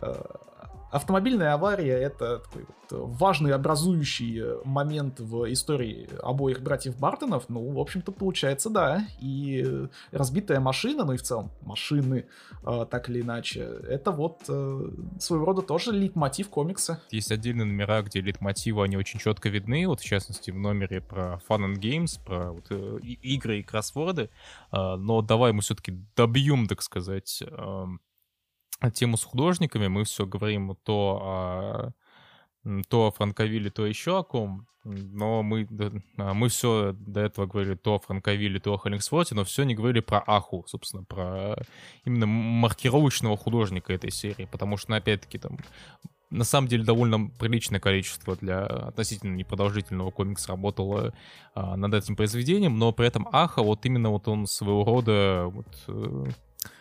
[0.01, 0.13] э,
[0.91, 7.49] автомобильная авария это такой вот важный образующий момент в истории обоих братьев Бартонов.
[7.49, 9.07] Ну, в общем-то, получается, да.
[9.19, 12.27] И разбитая машина, ну и в целом машины,
[12.63, 17.01] э, так или иначе, это вот э, своего рода тоже литмотив комикса.
[17.11, 19.87] Есть отдельные номера, где литмотивы, они очень четко видны.
[19.87, 24.29] Вот, в частности, в номере про Fun and Games, про вот, э, игры и кроссворды.
[24.71, 27.99] Но давай мы все-таки добьем, так сказать, эм,
[28.93, 31.93] тему с художниками, мы все говорим то
[32.89, 35.67] то о Франковиле, то еще о ком, но мы,
[36.17, 39.75] а, мы все до этого говорили то о Франковиле, то о Холлингсворте, но все не
[39.75, 41.55] говорили про Аху, собственно, про
[42.05, 45.57] именно маркировочного художника этой серии, потому что, ну, опять-таки, там
[46.29, 51.13] на самом деле довольно приличное количество для относительно непродолжительного комикса работало
[51.53, 55.67] а, над этим произведением, но при этом Аха, вот именно вот он своего рода вот,
[55.87, 56.25] э,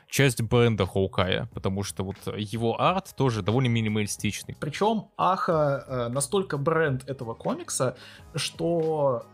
[0.09, 4.57] часть бренда Хоукая, потому что вот его арт тоже довольно минималистичный.
[4.59, 7.97] Причем Аха э, настолько бренд этого комикса,
[8.35, 9.27] что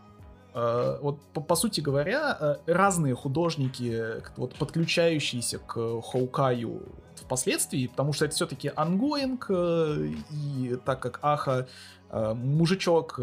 [0.53, 6.81] э, вот по, по сути говоря, э, разные художники, вот подключающиеся к Хоукаю
[7.15, 11.67] впоследствии, потому что это все-таки ongoing, и так как Аха
[12.11, 13.19] мужичок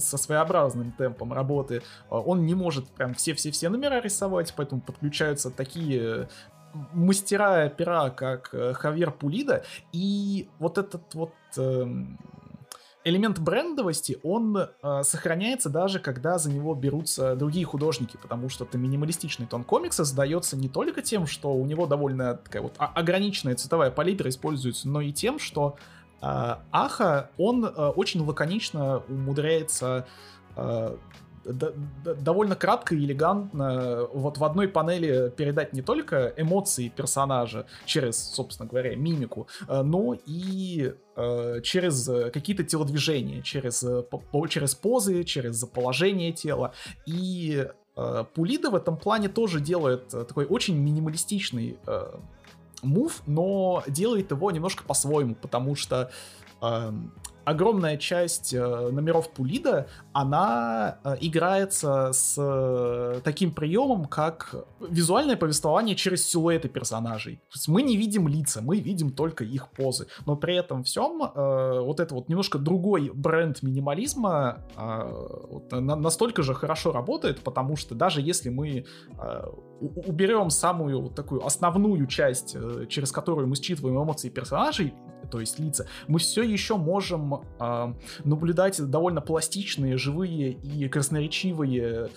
[0.00, 6.28] со своеобразным темпом работы, он не может прям все-все-все номера рисовать, поэтому подключаются такие
[6.92, 11.86] мастера пера, как э, Хавьер Пулидо, и вот этот вот э,
[13.04, 18.78] элемент брендовости, он э, сохраняется даже когда за него берутся другие художники, потому что это
[18.78, 23.90] минималистичный тон комикса задается не только тем, что у него довольно такая вот ограниченная цветовая
[23.90, 25.76] палитра используется, но и тем, что
[26.20, 30.06] э, Аха, он очень лаконично умудряется
[31.44, 38.68] довольно кратко и элегантно вот в одной панели передать не только эмоции персонажа через, собственно
[38.68, 44.04] говоря, мимику, э, но и э, через какие-то телодвижения, через, э,
[44.48, 46.72] через позы, через положение тела.
[47.06, 47.68] И
[48.34, 51.78] Пулида в этом плане тоже делает такой очень минималистичный
[52.82, 56.10] мув, но делает его немножко по-своему, потому что
[56.60, 57.12] эм,
[57.44, 65.94] огромная часть э, номеров Пулида, она э, играется с э, таким приемом, как визуальное повествование
[65.96, 67.36] через силуэты персонажей.
[67.50, 70.06] То есть мы не видим лица, мы видим только их позы.
[70.26, 74.64] Но при этом всем вот это вот немножко другой бренд минимализма
[75.70, 78.84] настолько же хорошо работает, потому что даже если мы
[80.06, 84.94] уберем самую вот такую основную часть, э, через которую мы считываем эмоции персонажей,
[85.30, 87.94] то есть лица, мы все еще можем э,
[88.24, 92.10] наблюдать довольно пластичные, живые и красноречивые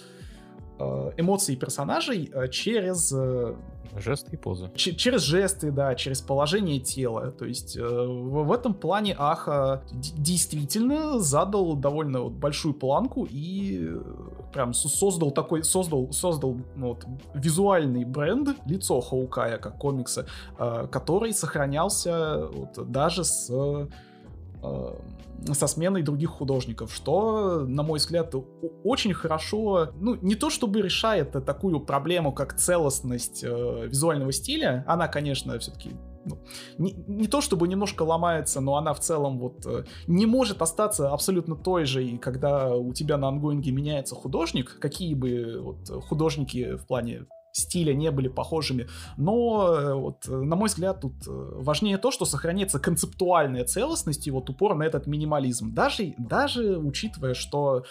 [1.18, 3.12] эмоции персонажей э, через...
[3.12, 3.56] Э,
[3.96, 4.70] жесты и позы.
[4.76, 7.32] через жесты, да, через положение тела.
[7.32, 13.88] То есть э, в, в этом плане Аха действительно задал довольно вот, большую планку и
[13.90, 14.02] э,
[14.54, 20.28] прям создал такой, создал, создал ну, вот, визуальный бренд, лицо Хоукая как комикса,
[20.60, 23.88] э, который сохранялся вот, даже с э,
[25.54, 28.34] со сменой других художников, что, на мой взгляд,
[28.84, 35.08] очень хорошо, ну, не то чтобы решает такую проблему, как целостность э, визуального стиля, она,
[35.08, 35.92] конечно, все-таки
[36.26, 36.40] ну,
[36.78, 41.12] не, не то чтобы немножко ломается, но она в целом вот э, не может остаться
[41.12, 46.76] абсолютно той же, и когда у тебя на ангоинге меняется художник, какие бы вот художники
[46.76, 47.26] в плане
[47.58, 48.88] стиля не были похожими.
[49.18, 54.76] Но, вот, на мой взгляд, тут важнее то, что сохраняется концептуальная целостность и вот упор
[54.76, 55.74] на этот минимализм.
[55.74, 57.84] Даже, даже учитывая, что э,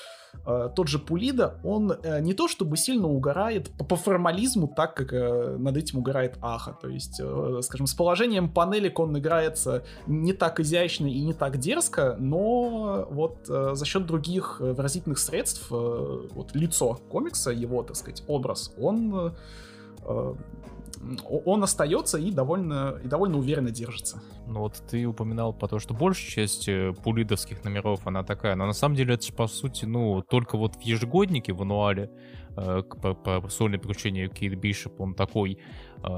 [0.44, 5.56] тот же Пулида, он э, не то чтобы сильно угорает по, формализму, так как э,
[5.58, 6.76] над этим угорает Аха.
[6.80, 11.58] То есть, э, скажем, с положением панелек он играется не так изящно и не так
[11.58, 17.82] дерзко, но вот э, за счет других э, выразительных средств, э, вот лицо комикса, его,
[17.82, 19.32] так сказать, образ, он
[20.04, 20.34] э,
[21.28, 24.22] он остается и довольно, и довольно уверенно держится.
[24.46, 28.66] Ну вот ты упоминал по то, что большая часть э, пулидовских номеров, она такая, но
[28.66, 32.10] на самом деле это же по сути, ну, только вот в ежегоднике, в ануале,
[32.56, 35.58] э, по, по сольное приключение Кейт Бишоп, он такой,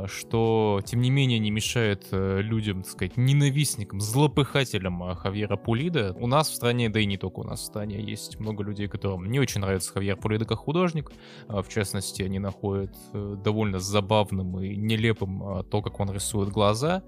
[0.07, 6.15] что, тем не менее, не мешает э, людям, так сказать, ненавистникам, злопыхателям э, Хавьера Пулида.
[6.19, 8.89] У нас в стране, да и не только у нас в стране, есть много людей,
[8.89, 11.11] которым не очень нравится Хавьер Пулида как художник.
[11.49, 17.03] Э, в частности, они находят э, довольно забавным и нелепым то, как он рисует глаза.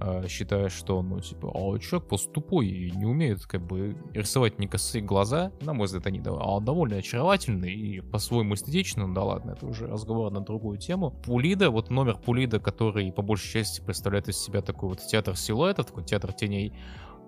[0.00, 4.58] Э, считая, что, ну, типа, а человек просто тупой и не умеет, как бы, рисовать
[4.58, 5.52] не косые глаза.
[5.60, 9.86] На мой взгляд, они а, довольно очаровательные и по-своему эстетичны, ну да ладно, это уже
[9.86, 11.10] разговор на другую тему.
[11.24, 15.86] Пулида, вот номер Пулида, который по большей части представляет из себя такой вот театр силуэтов,
[15.86, 16.72] такой театр теней,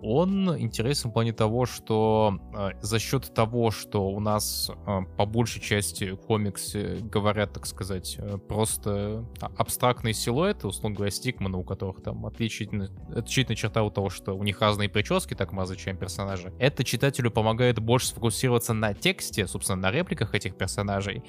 [0.02, 5.26] он интересен в плане того, что э, за счет того, что у нас э, по
[5.26, 9.24] большей части комиксы говорят, так сказать, э, просто
[9.56, 14.42] абстрактные силуэты, условно говоря, стикманы, у которых там отличительная, отличительная черта у того, что у
[14.42, 16.52] них разные прически, так мы изучаем персонажи.
[16.58, 21.22] Это читателю помогает больше сфокусироваться на тексте, собственно, на репликах этих персонажей,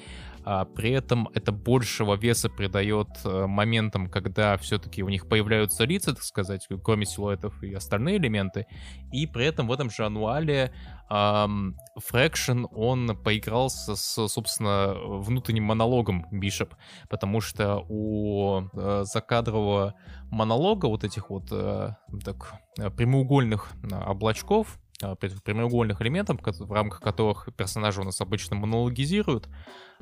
[0.50, 6.14] а при этом это большего веса придает э, моментам, когда все-таки у них появляются лица,
[6.14, 8.66] так сказать, кроме силуэтов и остальные элементы,
[9.12, 10.72] и при этом в этом же ануале
[11.10, 16.74] эм, Fraction, он поигрался с, собственно, внутренним монологом Бишоп,
[17.10, 19.96] потому что у э, закадрового
[20.30, 21.90] монолога вот этих вот э,
[22.24, 22.54] так,
[22.96, 29.48] прямоугольных э, облачков, э, прямоугольных элементов, в рамках которых персонажи у нас обычно монологизируют,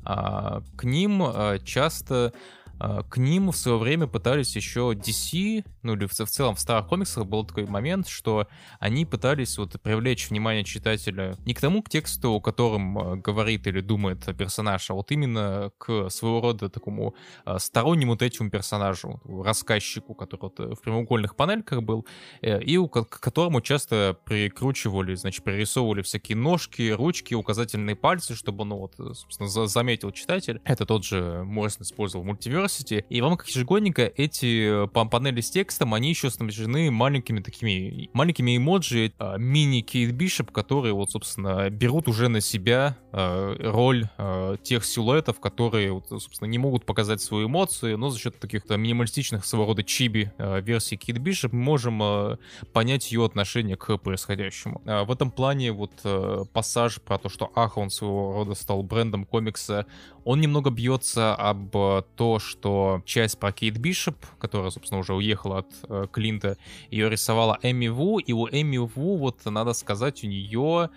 [0.05, 5.95] а, к ним а, часто а, к ним в свое время пытались еще DC, ну
[5.95, 8.49] или в, в целом в старых комиксах был такой момент, что
[8.79, 13.67] они пытались вот привлечь внимание читателя не к тому к тексту, о котором а, говорит
[13.67, 17.15] или думает персонаж, а вот именно к своего рода такому
[17.45, 22.07] а, стороннему третьему персонажу, рассказчику, который вот в прямоугольных панельках был,
[22.43, 28.65] э, и у, к которому часто прикручивали, значит, пририсовывали всякие ножки, ручки, указательные пальцы, чтобы,
[28.65, 30.61] ну вот, собственно, заметил читатель.
[30.65, 35.51] Это тот же Моррисон использовал мультиверс University, и вам как ежегодника эти э, панели с
[35.51, 41.71] текстом, они еще снабжены маленькими такими, маленькими эмоджи, а, мини Кейт Бишоп, которые вот, собственно,
[41.71, 47.21] берут уже на себя э, роль э, тех силуэтов, которые, вот, собственно, не могут показать
[47.21, 52.39] свои эмоции, но за счет таких минималистичных своего рода чиби версий Кейт Бишоп мы можем
[52.73, 54.83] понять ее отношение к происходящему.
[54.87, 55.93] А, в этом плане вот
[56.53, 59.87] пассаж про то, что Аха, он своего рода стал брендом комикса,
[60.25, 61.71] он немного бьется об
[62.17, 62.56] то, что
[63.05, 66.57] часть про Кейт Бишоп, которая, собственно, уже уехала от э, Клинта,
[66.91, 70.91] ее рисовала Эми Ву, и у Эми Ву, вот надо сказать, у нее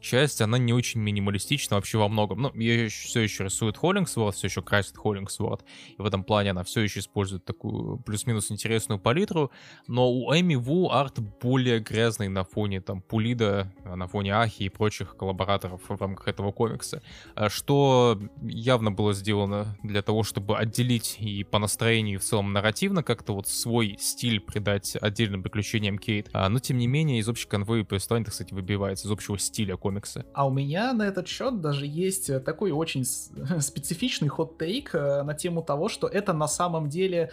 [0.00, 2.42] часть, она не очень минималистична вообще во многом.
[2.42, 5.64] Ну, ее все еще рисует Холлингсворт, все еще красит Холлингсворт,
[5.96, 9.50] и в этом плане она все еще использует такую плюс-минус интересную палитру,
[9.86, 14.68] но у Эми Ву арт более грязный на фоне там Пулида, на фоне Ахи и
[14.68, 17.02] прочих коллабораторов в рамках этого комикса,
[17.34, 22.52] а что явно было сделано для того, чтобы отделить и по настроению, и в целом
[22.52, 27.28] нарративно как-то вот свой стиль придать отдельным приключениям Кейт, а, но тем не менее из
[27.28, 30.24] общей конвы повествования, кстати, выбивается из общего стиля комикса.
[30.32, 33.04] А у меня на этот счет даже есть э, такой очень
[33.60, 37.30] специфичный хот-тейк э, на тему того, что это на самом деле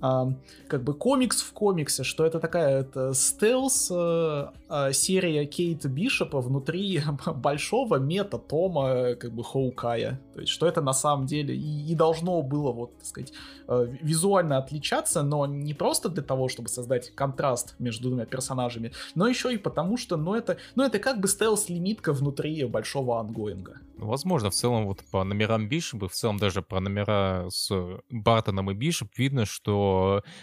[0.00, 6.40] как бы комикс в комиксе, что это такая это стелс э, э, серия Кейта Бишопа
[6.40, 7.00] внутри
[7.36, 10.20] большого мета-тома как бы Хоукая.
[10.34, 13.32] То есть, что это на самом деле и, и должно было, вот, так сказать,
[13.68, 19.28] э, визуально отличаться, но не просто для того, чтобы создать контраст между двумя персонажами, но
[19.28, 23.78] еще и потому, что, ну, это, ну, это как бы стелс-лимитка внутри большого ангоинга.
[23.98, 27.70] Возможно, в целом вот по номерам Бишопа, в целом даже по номера с
[28.10, 29.81] Бартоном и Бишоп видно, что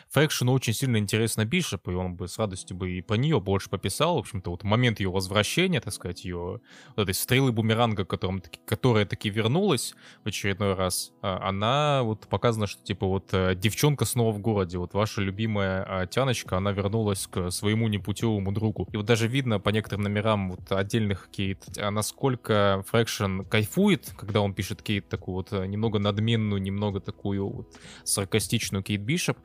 [0.09, 3.69] Фрэкшену очень сильно интересно Бишоп, и он бы с радостью бы и по нее больше
[3.69, 4.15] пописал.
[4.15, 6.61] В общем-то, вот момент ее возвращения, так сказать, ее
[6.95, 11.11] вот этой стрелы бумеранга, которым, которая таки вернулась, в очередной раз.
[11.21, 15.85] А, она вот показано, что типа вот э, девчонка снова в городе, вот ваша любимая
[15.87, 18.87] а, Тяночка, она вернулась к своему непутевому другу.
[18.91, 24.41] И вот даже видно по некоторым номерам вот отдельных Кейт, а насколько Фрэкшн кайфует, когда
[24.41, 29.35] он пишет Кейт такую вот э, немного надменную, немного такую вот саркастичную Кейт Бишоп, а,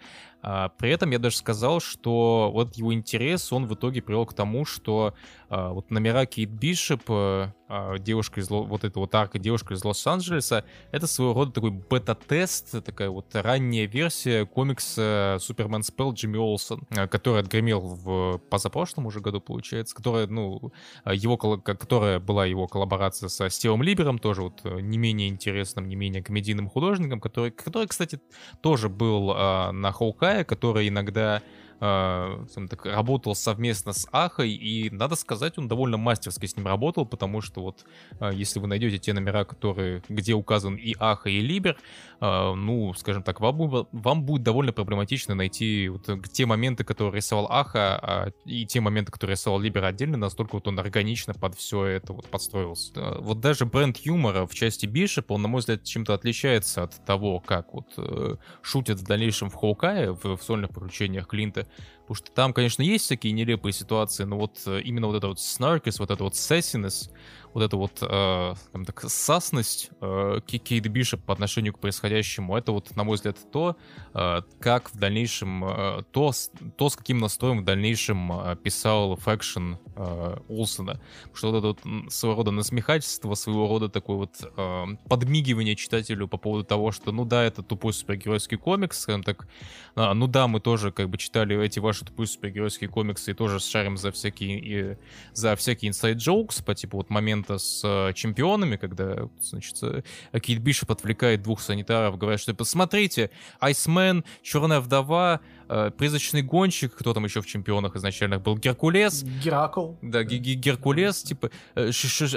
[0.78, 4.64] при этом я даже сказал, что вот его интерес, он в итоге привел к тому,
[4.64, 5.14] что
[5.54, 9.84] а, вот номера Кейт Бишоп, э, а, девушка из вот эта вот арка девушка из
[9.84, 16.82] Лос-Анджелеса, это своего рода такой бета-тест, такая вот ранняя версия комикса Супермен Спелл Джимми Олсон,
[16.90, 20.72] э, который отгремел в позапрошлом уже году, получается, которая, ну,
[21.06, 25.94] его, которая была его коллаборация со Стивом Либером, тоже вот э, не менее интересным, не
[25.94, 28.18] менее комедийным художником, который, который кстати,
[28.60, 31.42] тоже был на Хоукай, Китая, который иногда
[31.80, 37.40] так, работал совместно с Ахой, и, надо сказать, он довольно мастерски с ним работал, потому
[37.40, 37.84] что вот,
[38.20, 41.76] э, если вы найдете те номера, которые, где указан и Аха, и Либер,
[42.20, 47.46] э, ну, скажем так, вам, вам будет довольно проблематично найти вот те моменты, которые рисовал
[47.50, 51.84] Аха, а, и те моменты, которые рисовал Либер отдельно, настолько вот он органично под все
[51.84, 52.92] это вот подстроился.
[52.96, 57.04] Э, вот даже бренд юмора в части Бишепа, он, на мой взгляд, чем-то отличается от
[57.04, 61.66] того, как вот э, шутят в дальнейшем в Hawkeye, в, в сольных приключениях Клинта,
[62.02, 65.38] Потому что там, конечно, есть всякие нелепые ситуации, но вот э, именно вот это вот
[65.38, 67.10] snarkness, вот это вот sassiness,
[67.54, 72.72] вот эта вот, э, так, sass ность э, Кейт Бишоп по отношению к происходящему, это
[72.72, 73.76] вот, на мой взгляд, то,
[74.12, 76.32] э, как в дальнейшем, э, то,
[76.76, 81.00] то, с каким настроем в дальнейшем э, писал Фрэкшн э, Олсона.
[81.32, 86.38] Что вот это вот своего рода насмехательство, своего рода такое вот э, подмигивание читателю по
[86.38, 89.46] поводу того, что, ну да, это тупой супергеройский комикс, скажем так,
[89.94, 93.60] а, ну да, мы тоже как бы читали эти ваши тупые супергеройские комиксы и тоже
[93.60, 94.96] шарим за всякие, и,
[95.34, 100.60] за всякие jokes по типу вот момент момента с э, чемпионами, когда, значит, э, Кейт
[100.60, 103.30] Бишоп отвлекает двух санитаров, говорят, что посмотрите,
[103.60, 109.22] Айсмен, Черная вдова, э, призрачный гонщик, кто там еще в чемпионах изначальных был, Геркулес.
[109.22, 109.94] Геракл.
[110.02, 111.50] Да, Геркулес, типа,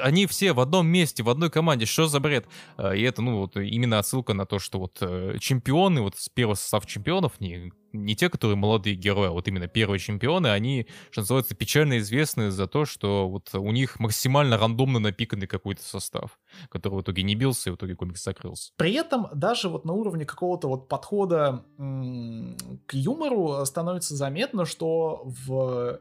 [0.02, 2.46] они все в одном месте, в одной команде, что за бред?
[2.78, 4.98] И это, ну, вот именно отсылка на то, что вот
[5.40, 7.72] чемпионы, вот с первого состава чемпионов, не
[8.06, 12.52] не те, которые молодые герои, а вот именно первые чемпионы, они, что называется, печально известны
[12.52, 16.40] за то, что вот у них максимально рандомно напиканный какой-то состав,
[16.70, 18.72] который в итоге не бился, и в итоге комикс закрылся.
[18.78, 26.00] При этом даже вот на уровне какого-то вот подхода к юмору становится заметно, что в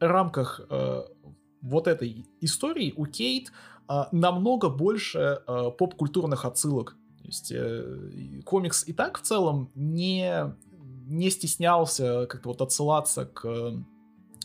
[0.00, 1.02] рамках э,
[1.60, 3.52] вот этой истории у Кейт
[3.88, 6.96] э, намного больше э, поп-культурных отсылок.
[7.20, 10.54] То есть э, комикс и так в целом не
[11.08, 13.74] не стеснялся как-то вот отсылаться к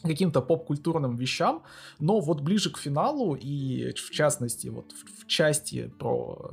[0.03, 1.63] каким-то поп-культурным вещам,
[1.99, 6.51] но вот ближе к финалу и в частности вот в, в части про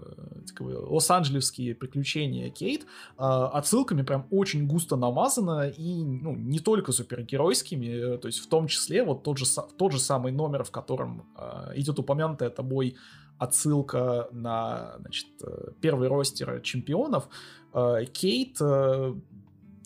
[0.60, 2.86] э, лос-анджелесские приключения Кейт э,
[3.18, 8.68] отсылками прям очень густо намазано и ну, не только супергеройскими, э, то есть в том
[8.68, 9.46] числе вот тот же,
[9.76, 12.96] тот же самый номер, в котором э, идет упомянутая тобой
[13.40, 17.28] отсылка на значит, э, первый ростер чемпионов,
[17.72, 19.14] э, Кейт э,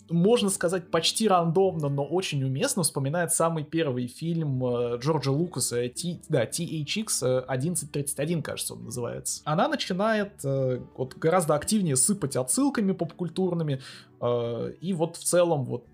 [0.09, 6.19] можно сказать, почти рандомно, но очень уместно вспоминает самый первый фильм э, Джорджа Лукаса, T,
[6.29, 9.41] да, THX 1131, кажется, он называется.
[9.45, 13.81] Она начинает э, вот гораздо активнее сыпать отсылками попкультурными,
[14.21, 15.85] э, и вот в целом вот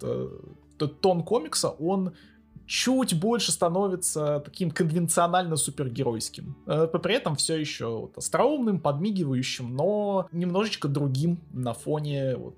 [0.77, 2.13] тон комикса, он
[2.65, 6.55] чуть больше становится таким конвенционально супергеройским.
[6.65, 12.55] При этом все еще вот остроумным, подмигивающим, но немножечко другим на фоне вот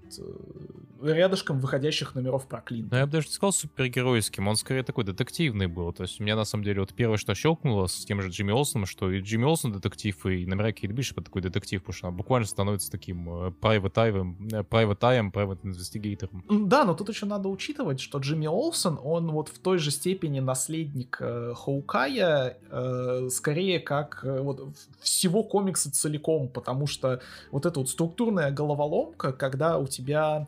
[1.04, 2.90] рядышком выходящих номеров про Клинта.
[2.92, 5.92] Ну, я бы даже не сказал супергеройским, он скорее такой детективный был.
[5.94, 8.52] То есть у меня на самом деле вот первое, что щелкнуло с тем же Джимми
[8.52, 12.18] Олсоном, что и Джимми Олсон детектив, и номера Кейт Бишопа такой детектив, потому что она
[12.18, 16.30] буквально становится таким э, private eye, э, private eye, private investigator.
[16.50, 20.40] Да, но тут еще надо учитывать, что Джимми Олсон, он вот в той же степени
[20.40, 24.70] наследник э, Хоукая, э, скорее как э, вот
[25.02, 30.48] всего комикса целиком, потому что вот эта вот структурная головоломка, когда у тебя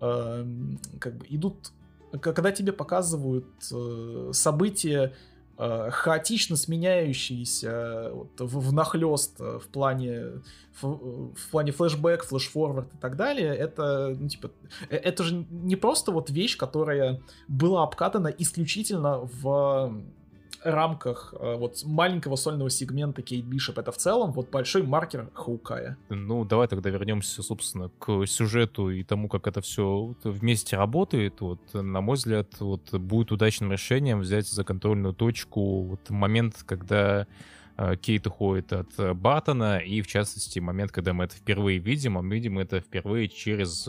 [0.00, 1.72] Эм, как бы идут,
[2.20, 5.12] когда тебе показывают э, события
[5.56, 10.40] э, хаотично сменяющиеся вот, в, нахлест э, в плане
[10.80, 14.52] в, в плане флешбэк, флешфорвард и так далее, это ну, типа
[14.88, 20.00] это же не просто вот вещь, которая была обкатана исключительно в
[20.62, 25.96] рамках э, вот маленького сольного сегмента Кейт Бишоп это в целом вот большой маркер Хаукая.
[26.08, 31.40] Ну, давай тогда вернемся, собственно, к сюжету и тому, как это все вместе работает.
[31.40, 37.26] Вот, на мой взгляд, вот будет удачным решением взять за контрольную точку вот момент, когда
[37.76, 42.14] э, Кейт уходит от э, Бартона, и в частности момент, когда мы это впервые видим,
[42.14, 43.88] мы видим это впервые через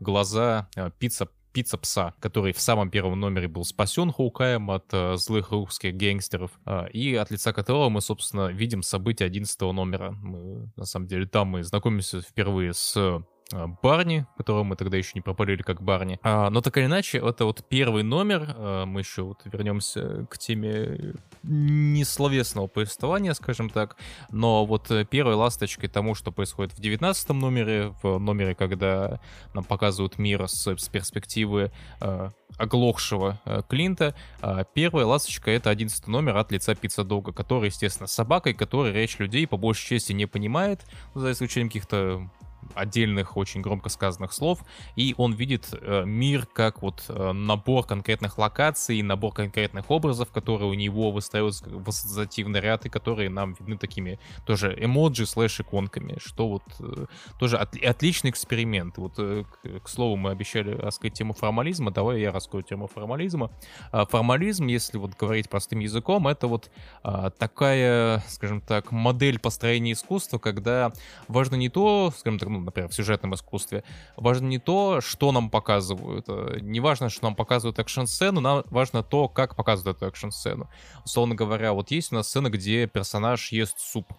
[0.00, 5.50] глаза пицца пицца пса, который в самом первом номере был спасен Хоукаем от э, злых
[5.50, 10.12] русских гангстеров, э, и от лица которого мы, собственно, видим события 11 номера.
[10.12, 13.22] Мы, на самом деле, там мы знакомимся впервые с
[13.52, 16.18] а, Барни, которого мы тогда еще не пропалили как Барни.
[16.22, 18.54] А, но так или иначе, это вот первый номер.
[18.56, 23.96] А, мы еще вот вернемся к теме несловесного повествования, скажем так.
[24.30, 29.20] Но вот э, первой ласточкой тому, что происходит в девятнадцатом номере, в номере, когда
[29.54, 36.10] нам показывают мир с, с перспективы э, оглохшего э, Клинта, э, первая ласточка— это одиннадцатый
[36.10, 40.26] номер от лица Пицца Дога, который, естественно, собакой, который речь людей по большей части не
[40.26, 40.80] понимает,
[41.14, 42.30] за исключением каких-то
[42.74, 44.60] отдельных очень громко сказанных слов,
[44.96, 50.70] и он видит э, мир как вот э, набор конкретных локаций, набор конкретных образов, которые
[50.70, 56.16] у него выстраиваются в ассоциативный ряд, и которые нам видны такими тоже эмоджи слэш иконками,
[56.18, 57.06] что вот э,
[57.38, 58.98] тоже от, отличный эксперимент.
[58.98, 63.50] Вот, к, к слову, мы обещали раскрыть тему формализма, давай я раскрою тему формализма.
[63.92, 66.70] А формализм, если вот говорить простым языком, это вот
[67.02, 70.92] а, такая, скажем так, модель построения искусства, когда
[71.28, 73.84] важно не то, скажем так, ну, например, в сюжетном искусстве,
[74.16, 76.26] важно не то, что нам показывают.
[76.28, 80.68] Э, не важно, что нам показывают экшн-сцену, нам важно то, как показывают эту экшн-сцену.
[81.04, 84.12] Условно говоря, вот есть у нас сцена, где персонаж ест суп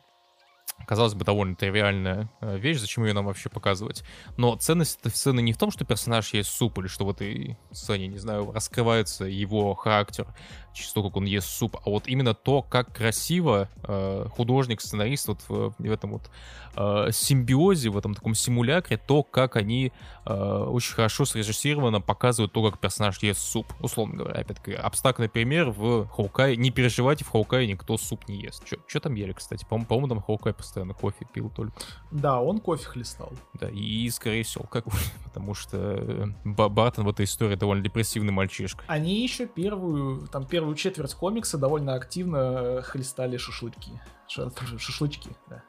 [0.86, 4.04] казалось бы, довольно тривиальная э, вещь, зачем ее нам вообще показывать.
[4.38, 7.58] Но ценность этой сцены не в том, что персонаж есть суп, или что в этой
[7.72, 10.28] сцене, не знаю, раскрывается его характер,
[10.74, 15.28] через то, как он ест суп, а вот именно то, как красиво э, художник, сценарист
[15.28, 16.30] вот в, в этом вот
[16.76, 19.92] э, симбиозе, в этом таком симулякре, то, как они
[20.26, 23.68] э, очень хорошо срежиссированно показывают то, как персонаж ест суп.
[23.80, 26.56] Условно говоря, опять-таки, абстрактный пример в Хоукай.
[26.56, 28.64] Не переживайте, в Хоукай никто суп не ест.
[28.88, 29.66] Что там ели, кстати?
[29.68, 31.74] По-моему, там Хоукай постоянно кофе пил только.
[32.12, 33.32] Да, он кофе хлестал.
[33.54, 34.86] Да, и, и скорее всего, как
[35.24, 38.84] потому что э, Бартон в этой истории довольно депрессивный мальчишка.
[38.88, 43.92] Они еще первую, там, первую четверть комикса довольно активно э, хлестали шашлычки.
[44.28, 45.64] Шашлычки, да.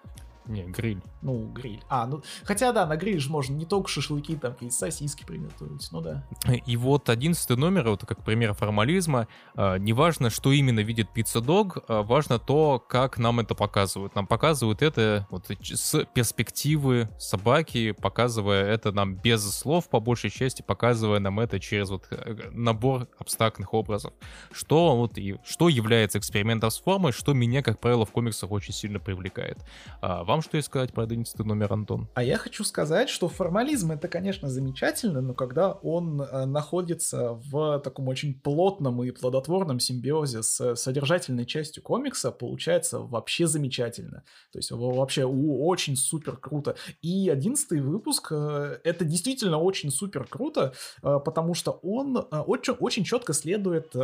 [0.47, 1.03] Не, гриль.
[1.21, 1.83] Ну, гриль.
[1.89, 5.89] А, ну, хотя да, на гриль же можно не только шашлыки, там какие-то сосиски приготовить,
[5.93, 6.25] ну да.
[6.67, 11.79] И вот одиннадцатый номер, вот как пример формализма, э, неважно, что именно видит Пицца Дог,
[11.89, 14.15] э, важно то, как нам это показывают.
[14.15, 20.63] Нам показывают это вот с перспективы собаки, показывая это нам без слов, по большей части,
[20.63, 24.13] показывая нам это через вот э, набор абстрактных образов.
[24.53, 28.75] Что вот и что является экспериментом с формой, что меня, как правило, в комиксах очень
[28.75, 29.59] сильно привлекает.
[30.01, 32.09] А, вам что сказать про 11 номер, Антон?
[32.15, 37.79] А я хочу сказать, что формализм это, конечно, замечательно, но когда он э, находится в
[37.81, 44.25] таком очень плотном и плодотворном симбиозе с содержательной частью комикса, получается вообще замечательно.
[44.53, 46.77] То есть вообще очень супер круто.
[47.03, 50.73] И 11 выпуск э, это действительно очень супер круто,
[51.03, 53.95] э, потому что он очень, очень четко следует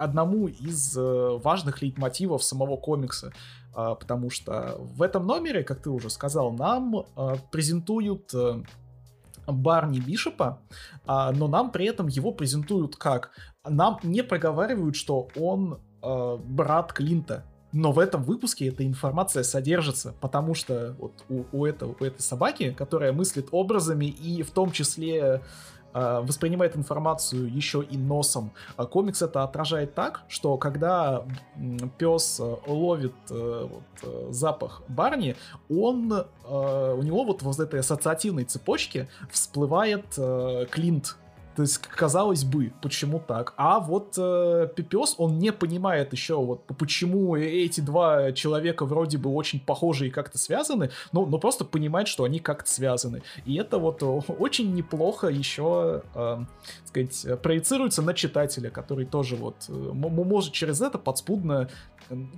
[0.00, 3.32] одному из важных лейтмотивов самого комикса.
[3.72, 8.62] А, потому что в этом номере, как ты уже сказал, нам а, презентуют э,
[9.46, 10.60] Барни Бишопа,
[11.06, 13.30] а, но нам при этом его презентуют как?
[13.64, 20.54] Нам не проговаривают, что он брат Клинта, но в этом выпуске эта информация содержится, потому
[20.54, 25.20] что вот у, у, этого, у этой собаки, которая мыслит образами и в том числе
[25.20, 25.40] Э,
[25.92, 28.52] воспринимает информацию еще и носом.
[28.76, 31.24] А комикс это отражает так, что когда
[31.98, 35.36] пес э, ловит э, вот, запах Барни,
[35.68, 40.18] он у него вот в этой ассоциативной цепочке всплывает
[40.70, 41.16] Клинт
[41.60, 43.52] то есть, казалось бы, почему так?
[43.58, 49.28] А вот э, Пипес, он не понимает еще, вот почему эти два человека вроде бы
[49.28, 53.20] очень похожи и как-то связаны, но, но просто понимает, что они как-то связаны.
[53.44, 56.38] И это вот очень неплохо еще, э,
[56.86, 61.68] сказать, проецируется на читателя, который тоже вот э, может через это подспудно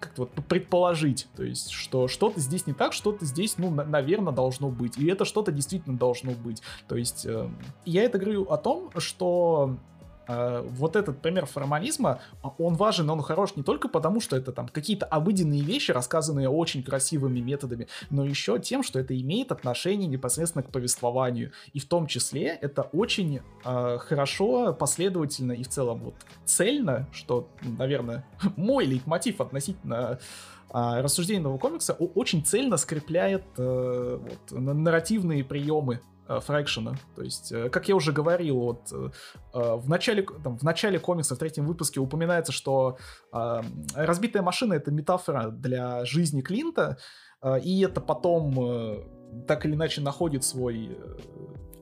[0.01, 4.33] как-то вот предположить, то есть, что что-то здесь не так, что-то здесь, ну, на- наверное,
[4.33, 4.99] должно быть.
[4.99, 6.62] И это что-то действительно должно быть.
[6.89, 7.49] То есть, э,
[7.87, 12.20] я это говорю о том, что э, вот этот пример формализма,
[12.58, 16.82] он важен, он хорош не только потому, что это там какие-то обыденные вещи, рассказанные очень
[16.82, 21.52] красивыми методами, но еще тем, что это имеет отношение непосредственно к повествованию.
[21.72, 27.48] И в том числе это очень э, хорошо, последовательно и в целом вот цельно, что,
[27.62, 28.24] наверное,
[28.56, 30.18] мой лейтмотив относительно
[30.72, 36.95] а рассуждение нового комикса очень цельно скрепляет э, вот, нарративные приемы Фрэкшена.
[37.16, 38.93] То есть, как я уже говорил, вот
[39.53, 42.97] в начале, там, в начале комикса, в третьем выпуске упоминается, что
[43.95, 46.99] разбитая машина— это метафора для жизни Клинта,
[47.62, 50.97] и это потом так или иначе находит свой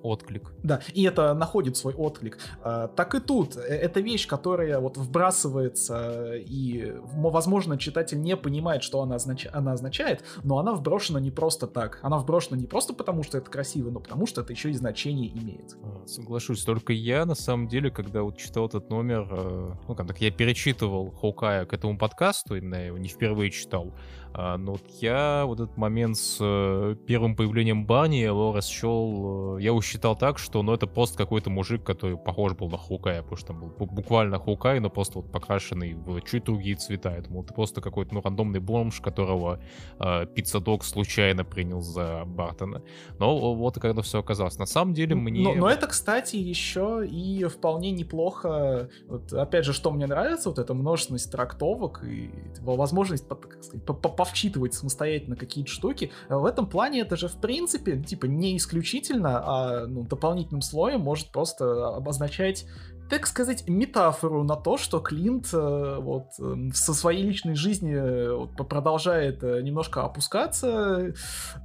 [0.02, 0.52] отклик.
[0.62, 2.38] Да, и это находит свой отклик.
[2.62, 3.56] А, так и тут.
[3.56, 9.46] Э, это вещь, которая вот вбрасывается, и, возможно, читатель не понимает, что она, означ...
[9.52, 11.98] она означает, но она вброшена не просто так.
[12.02, 15.30] Она вброшена не просто потому, что это красиво, но потому, что это еще и значение
[15.30, 15.76] имеет.
[15.82, 20.06] А, соглашусь, только я, на самом деле, когда вот читал этот номер, э, ну, как
[20.06, 23.92] так, я перечитывал Хоукая к этому подкасту, именно я его не впервые читал,
[24.34, 29.82] но вот я вот этот момент с э, первым появлением Бани его расчел, я его
[29.82, 33.46] считал так, что ну это просто какой-то мужик, который похож был на Хоукая, потому что
[33.48, 37.14] там был буквально Хоукай, но просто вот покрашенный в чуть другие цвета.
[37.14, 39.60] Я думал, это просто какой-то ну рандомный бомж, которого
[39.98, 42.82] э, Пиццадок случайно принял за Бартона.
[43.18, 44.58] Но вот и когда все оказалось.
[44.58, 45.42] На самом деле мне...
[45.42, 48.88] Но, но это, кстати, еще и вполне неплохо.
[49.08, 53.84] Вот, опять же, что мне нравится, вот эта множественность трактовок и возможность, как сказать,
[54.20, 56.12] повчитывать самостоятельно какие-то штуки.
[56.28, 61.32] В этом плане это же, в принципе, типа, не исключительно, а ну, дополнительным слоем может
[61.32, 62.66] просто обозначать
[63.08, 68.32] так сказать, метафору на то, что Клинт э, вот э, со своей личной жизни э,
[68.32, 71.12] вот, продолжает немножко опускаться.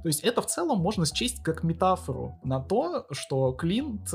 [0.02, 4.12] То есть это в целом можно счесть как метафору на то, что Клинт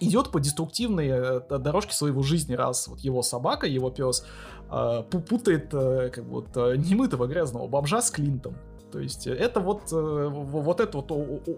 [0.00, 4.26] идет по деструктивной дорожке своего жизни, раз вот его собака, его пес
[4.70, 8.56] э, путает э, как вот э, немытого грязного бомжа с Клинтом.
[8.90, 11.12] То есть это вот, вот это вот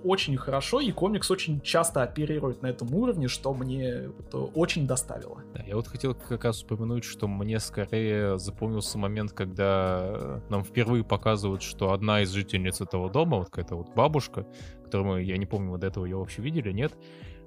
[0.05, 4.11] очень хорошо, и комикс очень часто оперирует на этом уровне, что мне
[4.55, 5.38] очень доставило.
[5.55, 11.05] Да, я вот хотел как раз упомянуть, что мне скорее запомнился момент, когда нам впервые
[11.05, 14.47] показывают, что одна из жительниц этого дома, вот какая-то вот бабушка,
[14.84, 16.93] которую мы, я не помню, вот до этого ее вообще видели, нет,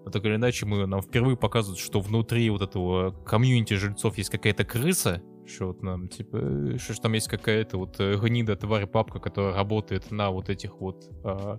[0.06, 4.30] но так или иначе мы, нам впервые показывают, что внутри вот этого комьюнити жильцов есть
[4.30, 8.86] какая-то крыса, что вот нам, типа, что, что там есть какая-то вот э, гнида, тварь,
[8.86, 11.58] папка, которая работает на вот этих вот, э,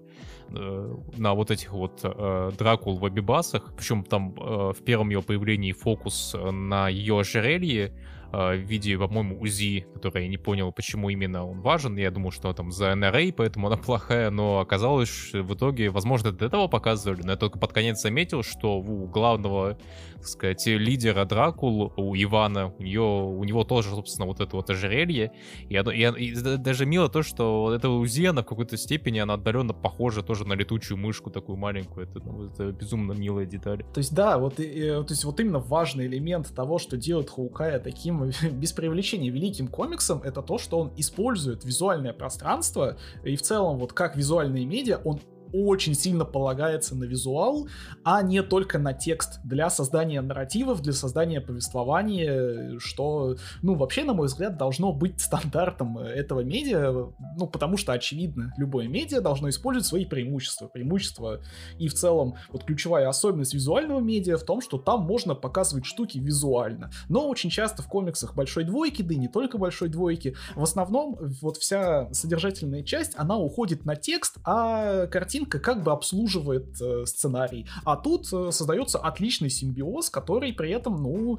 [0.51, 3.75] э, на вот этих вот э, Дракул в Абибасах.
[3.77, 9.41] Причем там э, в первом ее появлении фокус на ее ожерелье, э, в виде, по-моему,
[9.41, 11.97] УЗИ, который я не понял, почему именно он важен.
[11.97, 16.33] Я думал, что там за НРА, поэтому она плохая, но оказалось, что в итоге, возможно,
[16.33, 19.79] до этого показывали, но я только под конец заметил, что у главного,
[20.17, 24.69] так сказать, лидера Дракул, у Ивана, у, нее, у него тоже, собственно, вот это вот
[24.69, 25.33] ожерелье.
[25.69, 29.35] И, и, и даже мило то, что вот эта УЗИ, она в какой-то степени, она
[29.35, 32.07] отдаленно похожа тоже на летучую мышку такую маленькую.
[32.07, 33.85] Это, ну, это безумно милая деталь.
[33.95, 37.79] То есть, да, вот, и, то есть вот именно важный элемент того, что делает Хаукая
[37.79, 43.79] таким без привлечения великим комиксом, это то, что он использует визуальное пространство, и в целом
[43.79, 45.21] вот как визуальные медиа, он
[45.53, 47.69] очень сильно полагается на визуал,
[48.05, 54.15] а не только на текст для создания нарративов, для создания повествования, что, ну, вообще, на
[54.15, 59.87] мой взгляд, должно быть стандартом этого медиа, ну, потому что, очевидно, любое медиа должно использовать
[59.87, 60.67] свои преимущества.
[60.67, 61.41] Преимущества
[61.79, 66.19] и в целом, вот ключевая особенность визуального медиа в том, что там можно показывать штуки
[66.19, 66.91] визуально.
[67.09, 71.19] Но очень часто в комиксах большой двойки, да и не только большой двойки, в основном
[71.41, 77.05] вот вся содержательная часть, она уходит на текст, а картинка картинка как бы обслуживает э,
[77.07, 77.67] сценарий.
[77.85, 81.39] А тут э, создается отличный симбиоз, который при этом, ну,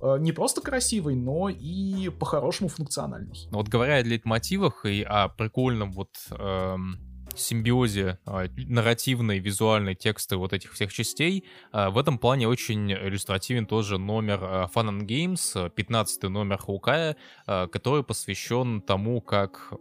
[0.00, 3.48] э, не просто красивый, но и по-хорошему функциональный.
[3.50, 6.98] Вот говоря о лейтмотивах и о прикольном вот эм,
[7.36, 11.44] симбиозе а, нарративной, визуальной, тексты вот этих всех частей.
[11.72, 17.16] А, в этом плане очень иллюстративен тоже номер а, Fun and Games, 15 номер Хоукая,
[17.46, 19.72] который посвящен тому, как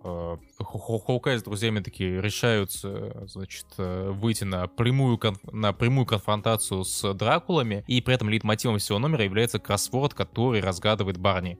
[0.59, 5.19] Хоукай с друзьями такие решаются, значит, выйти на прямую,
[5.51, 11.17] на прямую конфронтацию с Дракулами, и при этом лейтмотивом всего номера является кроссворд, который разгадывает
[11.17, 11.57] Барни.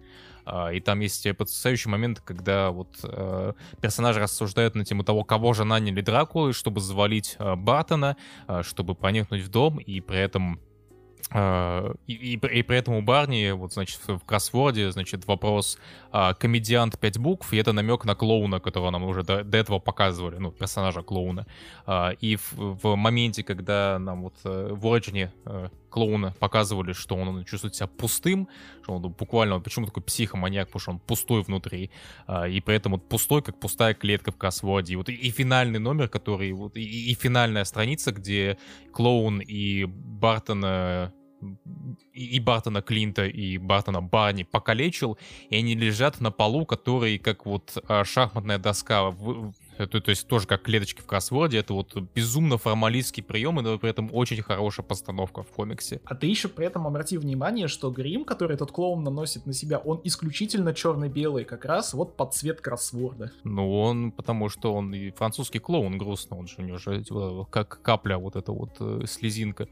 [0.49, 5.53] А, и там есть потрясающий момент, когда вот э, персонажи рассуждают на тему того, кого
[5.53, 8.15] же наняли Дракулы, чтобы завалить э, Бартона,
[8.47, 10.59] э, чтобы проникнуть в дом, и при этом
[11.29, 15.77] Uh, и, и, и при этом у Барни, вот, значит, в кроссворде, значит, вопрос
[16.13, 19.79] uh, комедиант 5 букв, и это намек на клоуна, которого нам уже до, до этого
[19.79, 21.45] показывали, ну, персонажа клоуна.
[21.85, 27.75] Uh, и в, в моменте, когда нам вот в uh, клоуна показывали, что он чувствует
[27.75, 28.47] себя пустым,
[28.83, 31.89] что он буквально, он почему такой психоманьяк, потому что он пустой внутри,
[32.27, 34.93] uh, и при этом вот пустой, как пустая клетка в кроссворде.
[34.93, 38.57] И, вот, и, и финальный номер, который, вот, и, и финальная страница, где
[38.93, 40.65] клоун и Бартон
[42.13, 45.17] и Бартона Клинта, и Бартона Барни покалечил,
[45.51, 49.11] и они лежат на полу, который как вот а, шахматная доска
[49.77, 53.89] Это, то есть тоже как клеточки в кроссворде, это вот безумно формалистский прием, но при
[53.89, 56.01] этом очень хорошая постановка в комиксе.
[56.05, 59.77] А ты еще при этом обрати внимание, что грим, который этот клоун наносит на себя,
[59.77, 63.31] он исключительно черно-белый, как раз вот под цвет кроссворда.
[63.43, 67.03] Ну, он, потому что он и французский клоун грустно, он же у него же
[67.49, 69.67] как капля вот эта вот э, слезинка.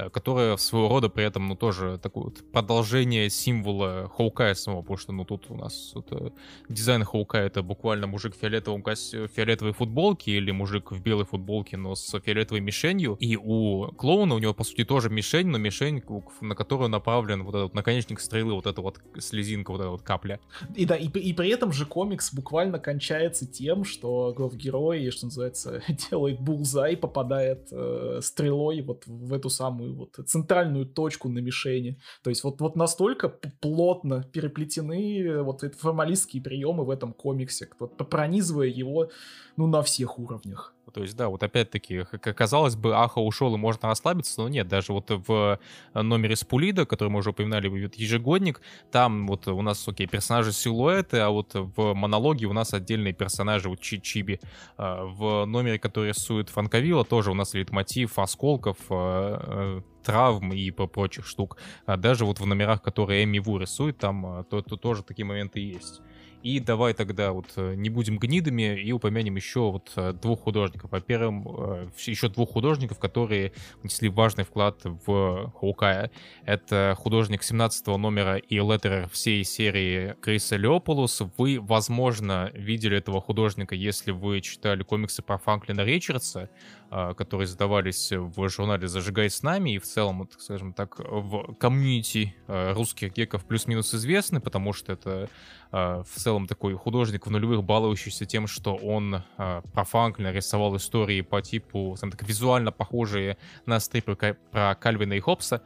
[0.00, 4.96] Э, которая своего рода при этом, ну, тоже такое вот продолжение символа Хоукая самого, потому
[4.96, 6.32] что, ну, тут у нас это,
[6.68, 11.76] дизайн Хоукая это буквально мужик в фиолетовом кассе, фиолетовой футболке или мужик в белой футболке,
[11.76, 13.16] но с фиолетовой мишенью.
[13.20, 16.02] И у клоуна у него, по сути, тоже мишень, но мишень,
[16.40, 20.40] на которую направлен вот этот наконечник стрелы, вот эта вот слезинка, вот эта вот капля.
[20.74, 25.82] И да, и, и при этом же комикс буквально кончается тем, что главгерой, что называется,
[26.10, 31.98] делает булзай, попадает э, стрелой вот в эту самую самую вот центральную точку на мишени.
[32.22, 33.28] То есть вот, вот настолько
[33.60, 37.68] плотно переплетены вот эти формалистские приемы в этом комиксе,
[38.10, 39.10] пронизывая его
[39.56, 40.74] ну, на всех уровнях.
[40.90, 44.92] То есть, да, вот опять-таки, казалось бы, Аха ушел и можно расслабиться, но нет, даже
[44.92, 45.58] вот в
[45.94, 48.60] э, номере с Пулида, который мы уже упоминали, вот ежегодник,
[48.90, 53.68] там вот у нас, окей, персонажи силуэты, а вот в монологе у нас отдельные персонажи,
[53.68, 54.40] вот Чи Чиби.
[54.76, 60.70] А в номере, который рисует Фанковила, тоже у нас мотив осколков, э, э, травм и
[60.70, 61.58] прочих штук.
[61.86, 65.60] А даже вот в номерах, которые Эми Ву рисует, там то, то тоже такие моменты
[65.60, 66.00] есть.
[66.42, 70.90] И давай тогда вот э, не будем гнидами и упомянем еще вот э, двух художников.
[70.90, 76.10] Во-первых, э, еще двух художников, которые внесли важный вклад в Хоукая.
[76.44, 81.22] Это художник 17 номера и леттерер всей серии Криса Леополус.
[81.36, 86.48] Вы, возможно, видели этого художника, если вы читали комиксы про Франклина Ричардса.
[86.92, 91.54] А, которые задавались в журнале «Зажигай с нами» и в целом, вот, скажем так, в
[91.54, 95.30] комьюнити а, русских геков плюс-минус известны, потому что это
[95.70, 101.20] а, в целом такой художник в нулевых, балующийся тем, что он про Франклина рисовал истории
[101.20, 105.62] по типу, скажем так, визуально похожие на стрипы про Кальвина и Хопса,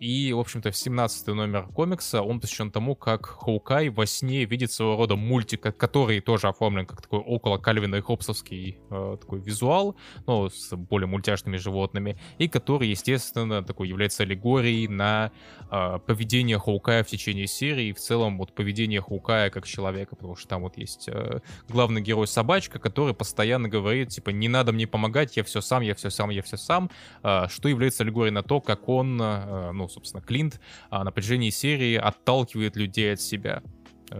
[0.00, 4.72] и, в общем-то, в 17 номер комикса он посвящен тому, как Хоукай во сне видит
[4.72, 9.96] своего рода мультик, который тоже оформлен как такой около Кальвина и Хопсовский э, такой визуал,
[10.26, 15.30] но с более мультяшными животными, и который, естественно, такой является аллегорией на
[15.70, 20.36] э, поведение Хоукая в течение серии, и в целом вот поведение Хоукая как человека, потому
[20.36, 24.86] что там вот есть э, главный герой собачка, который постоянно говорит, типа, не надо мне
[24.86, 26.90] помогать, я все сам, я все сам, я все сам,
[27.22, 31.96] что является аллегорией на то, как он Э, ну, собственно, Клинт а, на протяжении серии
[31.96, 33.62] отталкивает людей от себя.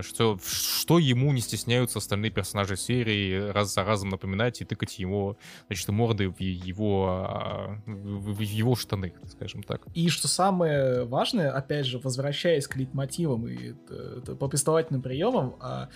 [0.00, 5.36] Что, что ему не стесняются остальные персонажи серии раз за разом напоминать и тыкать его,
[5.66, 9.82] значит, морды в его, в его штаны, скажем так.
[9.94, 15.90] И что самое важное, опять же, возвращаясь к лейтмотивам и э, повествовательным приемам, а,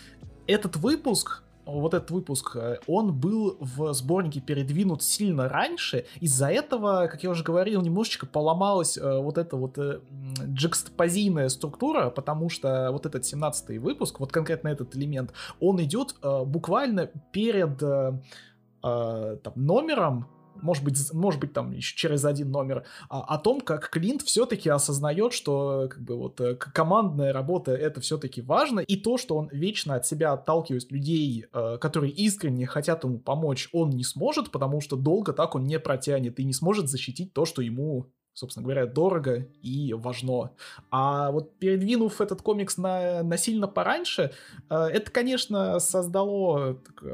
[0.46, 7.08] этот выпуск вот этот выпуск, э, он был в сборнике передвинут сильно раньше, из-за этого,
[7.10, 10.00] как я уже говорил, немножечко поломалась э, вот эта вот э,
[10.44, 17.10] джекстопозийная структура, потому что вот этот 17 выпуск, вот конкретно этот элемент, он идет буквально
[17.32, 17.78] перед
[18.80, 20.26] там, номером
[20.62, 24.68] может быть, может быть там еще через один номер, а, о том, как Клинт все-таки
[24.68, 29.48] осознает, что как бы вот э, командная работа это все-таки важно, и то, что он
[29.52, 34.80] вечно от себя отталкивает людей, э, которые искренне хотят ему помочь, он не сможет, потому
[34.80, 38.86] что долго так он не протянет и не сможет защитить то, что ему собственно говоря,
[38.86, 40.50] дорого и важно.
[40.90, 44.32] А вот передвинув этот комикс на, на сильно пораньше,
[44.70, 47.04] э, это, конечно, создало так,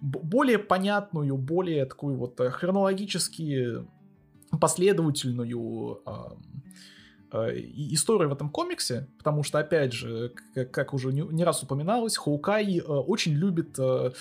[0.00, 3.86] более понятную, более такую вот хронологически
[4.60, 6.02] последовательную
[7.36, 10.32] Э, история в этом комиксе, потому что, опять же,
[10.72, 14.12] как, уже не, раз упоминалось, Хоукай э, очень любит, э,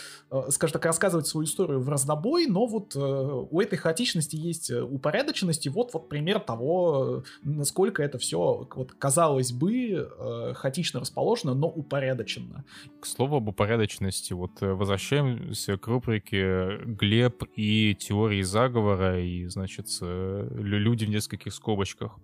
[0.50, 5.70] скажем так, рассказывать свою историю в разнобой, но вот у этой хаотичности есть упорядоченность, и
[5.70, 12.66] вот, вот пример того, насколько это все, вот, казалось бы, хаотично расположено, но упорядочено.
[13.00, 21.06] К слову об упорядоченности, вот возвращаемся к рубрике «Глеб и теории заговора», и, значит, люди
[21.06, 22.18] в нескольких скобочках.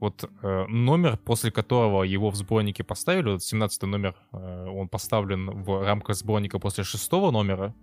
[0.00, 5.50] Вот э, номер, после которого его в сборнике поставили, вот 17 номер, э, он поставлен
[5.62, 7.74] в рамках сборника после шестого номера,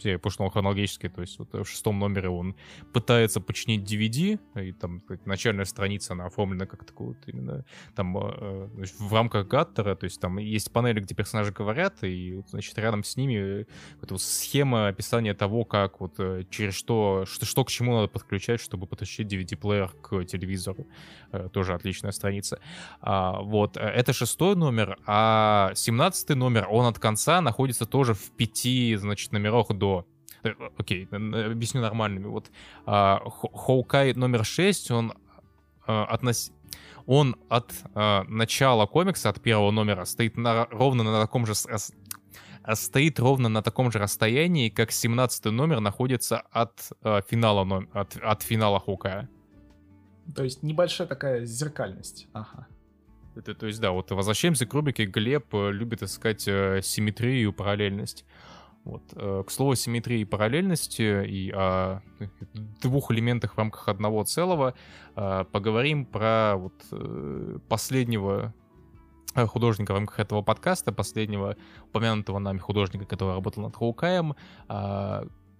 [0.00, 2.54] серия пошла хронологически, то есть вот в шестом номере он
[2.92, 8.68] пытается починить DVD, и там начальная страница, она оформлена как такой вот именно там э,
[8.98, 13.04] в рамках Гаттера, то есть там есть панели, где персонажи говорят, и вот, значит рядом
[13.04, 13.66] с ними
[14.00, 18.08] вот, вот схема описания того, как вот э, через что, что, что к чему надо
[18.08, 20.86] подключать, чтобы подключить DVD-плеер к телевизору.
[21.32, 22.60] Э, тоже отличная страница.
[23.00, 28.30] А, вот, э, это шестой номер, а семнадцатый номер, он от конца находится тоже в
[28.30, 29.89] пяти, значит, номерах до э,
[30.78, 32.26] окей, объясню нормальными.
[32.26, 32.50] Вот
[32.86, 35.12] а, Хоукай номер 6, он
[35.86, 36.52] а, относ...
[37.06, 41.54] он от а, начала комикса, от первого номера, стоит на, ровно на таком же
[42.74, 48.42] стоит ровно на таком же расстоянии, как 17 номер находится от э, финала от, от
[48.42, 49.30] финала Хоукая.
[50.34, 52.28] То есть небольшая такая зеркальность.
[52.32, 52.66] Ага.
[53.34, 55.06] Это, то есть, да, вот возвращаемся к рубрике.
[55.06, 58.24] Глеб э, любит искать э, симметрию и параллельность.
[58.84, 59.02] Вот.
[59.14, 62.00] Э, к слову, симметрии и параллельности и о
[62.80, 64.74] двух элементах в рамках одного целого
[65.16, 68.54] э, поговорим про вот, э, последнего
[69.34, 74.34] художника в рамках этого подкаста, последнего упомянутого нами художника, который работал над Хоукаем.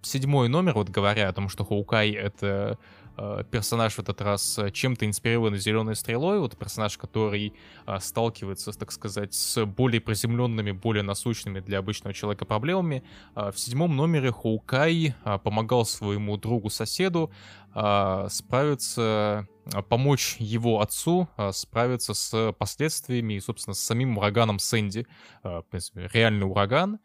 [0.01, 2.77] Седьмой номер, вот говоря о том, что Хоукай— это
[3.17, 7.53] Э, персонаж в этот раз э, чем-то инспирирован зеленой стрелой, вот персонаж, который
[7.85, 13.03] э, сталкивается, так сказать, с более приземленными, более насущными для обычного человека проблемами.
[13.35, 17.31] В седьмом номере Хоукай помогал своему другу-соседу
[17.71, 19.47] справиться
[19.87, 25.07] помочь его отцу справиться с последствиями и, собственно, с самим ураганом Сэнди.
[25.43, 26.99] В принципе, реальный ураган,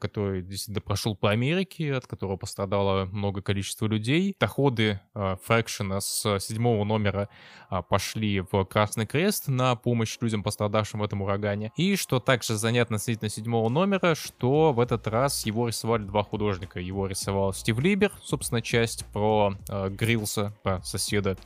[0.00, 4.36] который действительно прошел по Америке, от которого пострадало много количества людей.
[4.38, 7.28] Доходы Фрэкшена с седьмого номера
[7.70, 11.72] а, пошли в Красный Крест на помощь людям, пострадавшим в этом урагане.
[11.76, 16.80] И что также занятно относительно седьмого номера, что в этот раз его рисовали два художника.
[16.80, 19.54] Его рисовал Стив Либер, собственно, часть про
[19.90, 21.36] Грилса, про соседа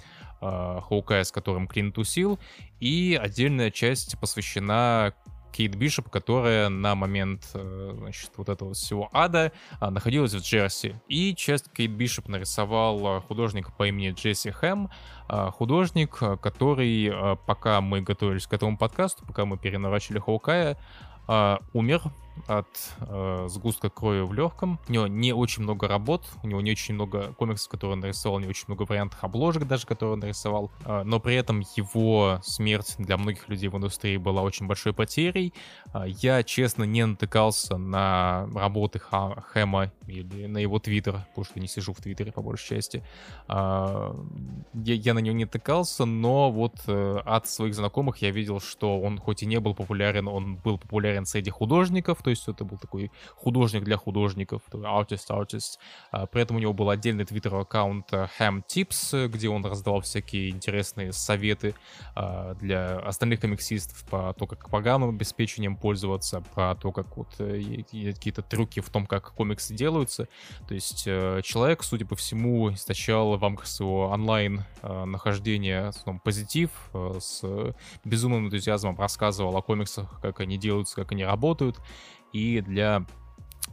[0.40, 2.38] Хоукая, с которым Клин тусил,
[2.80, 5.14] и отдельная часть посвящена
[5.52, 10.96] Кейт Бишоп, которая на момент, э, значит, вот этого всего ада а, находилась в Джерси.
[11.08, 14.90] И часть Кейт Бишоп нарисовал художник по имени Джесси Хэм,
[15.28, 20.78] а, художник, который, а, пока мы готовились к этому подкасту, пока мы перенаворачивали Хоукая,
[21.72, 22.02] умер
[22.46, 22.66] от
[23.00, 24.78] э, сгустка крови в легком.
[24.88, 28.40] У него не очень много работ, у него не очень много комиксов, которые он нарисовал,
[28.40, 30.70] не очень много вариантов обложек даже, которые он нарисовал.
[30.84, 35.54] Э, но при этом его смерть для многих людей в индустрии была очень большой потерей.
[35.94, 41.60] Э, я, честно, не натыкался на работы Ха Хэма или на его твиттер, потому что
[41.60, 43.04] не сижу в твиттере по большей части.
[43.48, 44.12] Э,
[44.74, 49.00] я, я на него не натыкался, но вот э, от своих знакомых я видел, что
[49.00, 52.78] он хоть и не был популярен, он был популярен среди художников, то есть это был
[52.78, 55.78] такой художник для художников, artist artist.
[56.10, 60.00] А, при этом у него был отдельный твиттер аккаунт э, Ham Tips, где он раздавал
[60.00, 61.74] всякие интересные советы
[62.14, 67.82] а, для остальных комиксистов по то, как программным обеспечением пользоваться, про то, как вот э,
[67.90, 70.28] какие-то трюки в том, как комиксы делаются.
[70.68, 76.70] То есть э, человек, судя по всему, истощал в рамках своего онлайн нахождения ну, позитив,
[76.92, 77.42] с
[78.04, 81.78] безумным энтузиазмом рассказывал о комиксах, как они делаются, как они работают
[82.32, 83.04] и для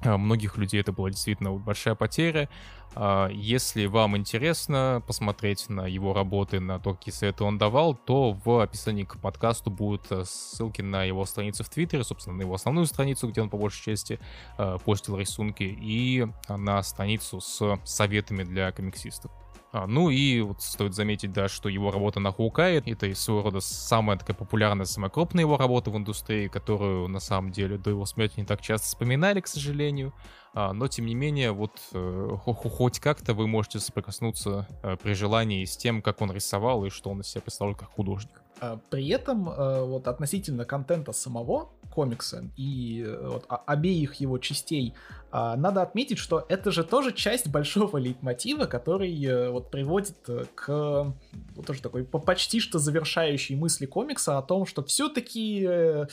[0.01, 2.49] э, многих людей это была действительно большая потеря.
[2.95, 8.33] А, если вам интересно посмотреть на его работы, на то, какие советы он давал, то
[8.33, 12.55] в описании к подкасту будут э, ссылки на его страницу в Твиттере, собственно, на его
[12.55, 14.19] основную страницу, где он по большей части
[14.57, 19.31] э, постил рисунки, и на страницу с советами для комиксистов.
[19.71, 23.43] А, ну и вот стоит заметить, да, что его работа на Хоукае— это и своего
[23.43, 27.91] рода самая такая популярная, самая крупная его работа в индустрии, которую на самом деле до
[27.91, 30.13] его смерти не так часто вспоминали, к сожалению.
[30.55, 35.63] А, но тем не менее, вот э, хоть как-то вы можете соприкоснуться э, при желании
[35.65, 38.41] с тем, как он рисовал и что он из себя представлял как художник.
[38.59, 44.93] А, при этом э, вот относительно контента самого комикса и вот, обеих его частей,
[45.31, 50.17] а, надо отметить, что это же тоже часть большого лейтмотива, который вот приводит
[50.55, 51.13] к
[51.55, 56.07] вот, тоже такой почти что завершающей мысли комикса о том, что все-таки э,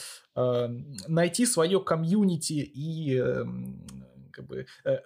[1.09, 3.23] найти свое комьюнити и
[4.37, 4.99] как бы э, э,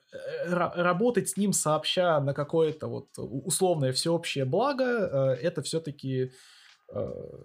[0.49, 6.31] работать с ним сообща на какое-то вот условное всеобщее благо, э, это все-таки э,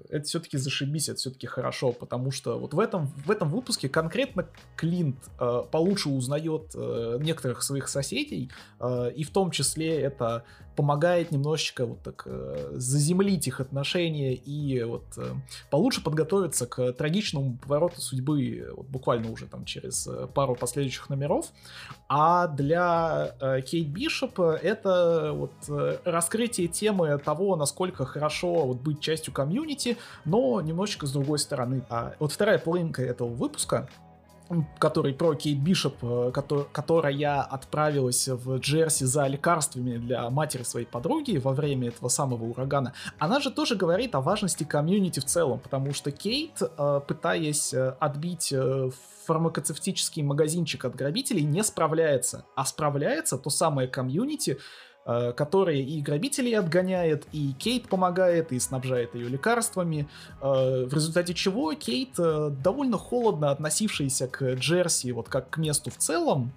[0.10, 4.48] это все-таки зашибись, это все-таки хорошо, потому что вот в этом, в этом выпуске конкретно
[4.76, 11.32] Клинт э, получше узнает э, некоторых своих соседей, э, и в том числе это помогает
[11.32, 15.34] немножечко вот так э, заземлить их отношения и вот э,
[15.70, 21.48] получше подготовиться к трагичному повороту судьбы вот буквально уже там через э, пару последующих номеров.
[22.08, 29.00] А для э, Кейт Бишоп это вот э, раскрытие темы того, насколько хорошо вот быть
[29.00, 31.84] частью комьюнити, но немножечко с другой стороны.
[31.90, 33.90] А вот вторая половинка этого выпуска
[34.80, 40.86] который про Кейт Бишоп, э, который, которая отправилась в Джерси за лекарствами для матери своей
[40.86, 45.60] подруги во время этого самого урагана, она же тоже говорит о важности комьюнити в целом,
[45.60, 48.54] потому что Кейт, э, пытаясь э, отбить
[49.26, 52.46] фармакоцевтический магазинчик от грабителей, не справляется.
[52.56, 54.60] А справляется то самое комьюнити,
[55.06, 60.08] которые и грабителей отгоняет, и Кейт помогает, и снабжает ее лекарствами,
[60.42, 65.92] э, в результате чего Кейт, э, довольно холодно относившаяся к Джерси, вот как к месту
[65.92, 66.52] в целом,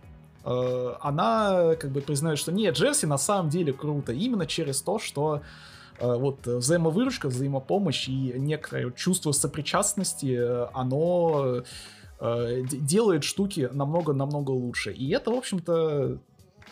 [0.44, 5.42] она как бы признает, что нет, Джерси на самом деле круто, именно через то, что
[6.00, 10.40] вот взаимовыручка, взаимопомощь и некое чувство сопричастности,
[10.72, 11.64] оно
[12.18, 14.92] делает штуки намного-намного лучше.
[14.92, 16.18] И это, в общем-то,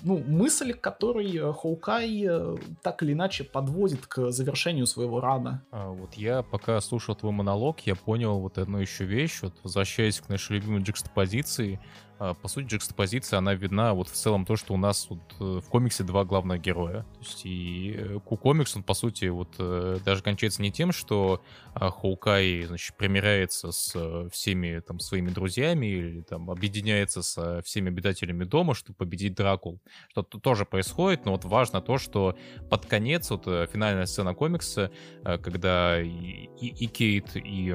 [0.03, 5.63] ну, мысль, которой э, Хоукай э, так или иначе подводит к завершению своего рана.
[5.71, 10.21] А, вот я пока слушал твой монолог, я понял вот одну еще вещь, вот возвращаясь
[10.21, 11.81] к нашей любимой джекстопозиции,
[12.19, 15.69] по сути, джекстопозиция, она видна вот в целом то, что у нас вот э, в
[15.69, 17.03] комиксе два главных героя.
[17.03, 21.43] То есть и Ку-комикс, он, по сути, вот э, даже кончается не тем, что
[21.75, 27.89] а, Хоукай, значит, примиряется с э, всеми там своими друзьями или там объединяется со всеми
[27.89, 29.81] обитателями дома, чтобы победить Дракул.
[30.09, 32.37] Что -то тоже происходит, но вот важно то, что
[32.71, 34.91] под конец, вот финальная сцена комикса,
[35.23, 37.75] когда и, и, Кейт, и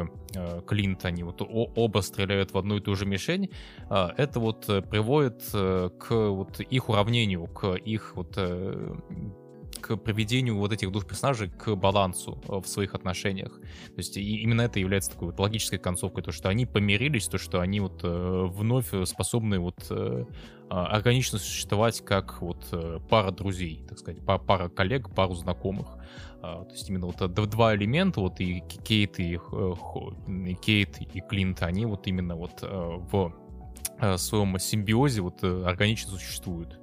[0.66, 3.50] Клинт, они вот оба стреляют в одну и ту же мишень,
[3.90, 8.96] это это вот э, приводит э, к вот их уравнению, к их вот э,
[9.82, 13.60] к приведению вот этих двух персонажей к балансу в своих отношениях.
[13.60, 17.60] То есть именно это является такой вот логической концовкой, то, что они помирились, то, что
[17.60, 20.26] они вот вновь способны вот а,
[20.70, 22.64] органично существовать как вот
[23.10, 25.88] пара друзей, так сказать, пара коллег, пару знакомых.
[26.44, 29.40] А, то есть именно вот два элемента, вот и Кейт, и
[30.62, 33.41] Кейт, и Клинт, они вот именно вот в
[34.02, 36.80] Э, своем симбиозе вот э, органично существуют.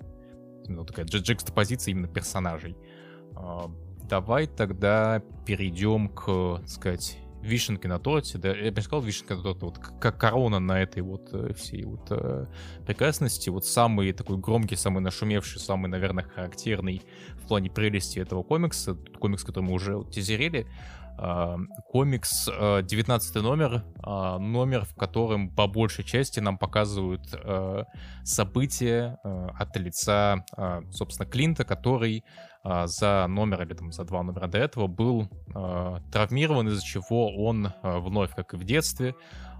[0.69, 2.77] Ну, такая джекстопозиция именно персонажей.
[3.35, 3.71] А,
[4.09, 9.43] давай тогда перейдем к, так сказать, вишенке на торте, да, я бы сказал вишенка на
[9.43, 12.47] торте, вот как корона на этой вот э, всей вот э,
[12.87, 17.03] прекрасности, вот самый такой громкий, самый нашумевший, самый, наверное, характерный
[17.43, 20.11] в плане прелести этого комикса, комикс, который мы уже вот,
[21.19, 27.85] комикс 19 э, номер, а, номер, в котором по большей части нам показывают э,
[28.23, 30.45] события э, от лица,
[30.91, 32.25] собственно, Клинта, который
[32.64, 35.29] за номер или там за два номера до этого был
[36.12, 39.14] травмирован, из-за чего он вновь, как и в детстве,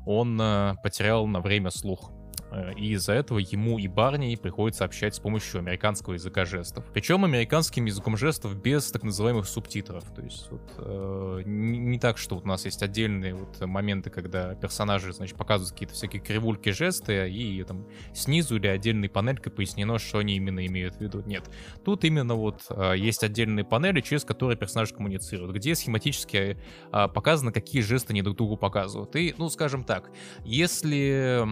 [0.05, 0.37] он
[0.83, 2.13] потерял на время слух.
[2.51, 6.85] Э, и из-за этого ему и Барни приходится общать с помощью американского языка жестов.
[6.93, 10.05] Причем американским языком жестов без так называемых субтитров.
[10.15, 14.55] То есть вот, э, не, так, что вот у нас есть отдельные вот моменты, когда
[14.55, 20.19] персонажи, значит, показывают какие-то всякие кривульки жесты, и там снизу или отдельной панелькой пояснено, что
[20.19, 21.23] они именно имеют в виду.
[21.27, 21.51] Нет.
[21.85, 26.59] Тут именно вот э, есть отдельные панели, через которые персонажи коммуницируют, где схематически
[26.93, 29.15] э, показано, какие жесты они друг другу показывают.
[29.17, 30.11] И, ну, скажем так,
[30.45, 31.47] если,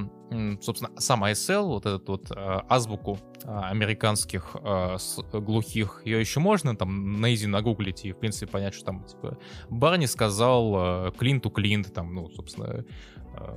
[0.60, 4.96] собственно, сам ASL, вот эту вот э, азбуку э, американских э,
[5.32, 9.38] глухих, ее еще можно там на изи нагуглить и, в принципе, понять, что там, типа,
[9.70, 12.84] Барни сказал Клинту Клинт, там, ну, собственно,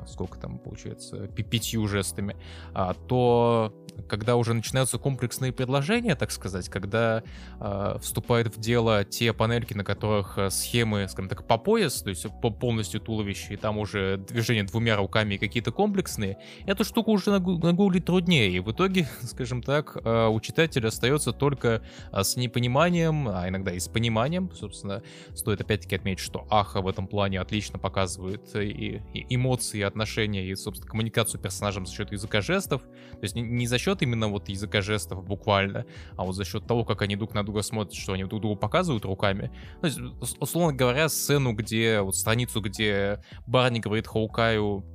[0.07, 2.35] сколько там получается, пятью жестами,
[2.73, 3.73] а, то
[4.07, 7.23] когда уже начинаются комплексные предложения, так сказать, когда
[7.59, 12.09] э, вступают в дело те панельки, на которых э, схемы, скажем так, по пояс, то
[12.09, 17.11] есть по полностью туловище, и там уже движение двумя руками и какие-то комплексные, эту штуку
[17.11, 21.81] уже нагуглить труднее, и в итоге, скажем так, э, у читателя остается только
[22.11, 25.01] э, с непониманием, а иногда и с пониманием, собственно,
[25.35, 30.45] стоит опять-таки отметить, что Аха в этом плане отлично показывает и, и эмоции, и отношения,
[30.45, 34.27] и, собственно, коммуникацию персонажем за счет языка жестов, то есть не, не за счет именно
[34.27, 35.85] вот языка жестов буквально,
[36.17, 38.55] а вот за счет того, как они друг на друга смотрят, что они друг другу
[38.55, 39.51] показывают руками.
[39.81, 39.99] То есть,
[40.39, 44.85] условно говоря, сцену, где, вот страницу, где Барни говорит Хоукаю,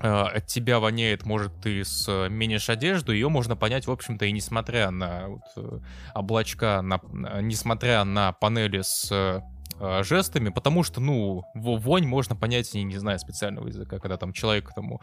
[0.00, 4.90] э, от тебя воняет, может, ты сменишь одежду, ее можно понять, в общем-то, и несмотря
[4.90, 5.78] на вот, э,
[6.14, 7.00] облачка, на,
[7.40, 9.42] несмотря на панели с
[9.80, 14.32] э, жестами, потому что, ну, вонь можно понять, не, не зная специального языка, когда там
[14.32, 15.00] человек там у,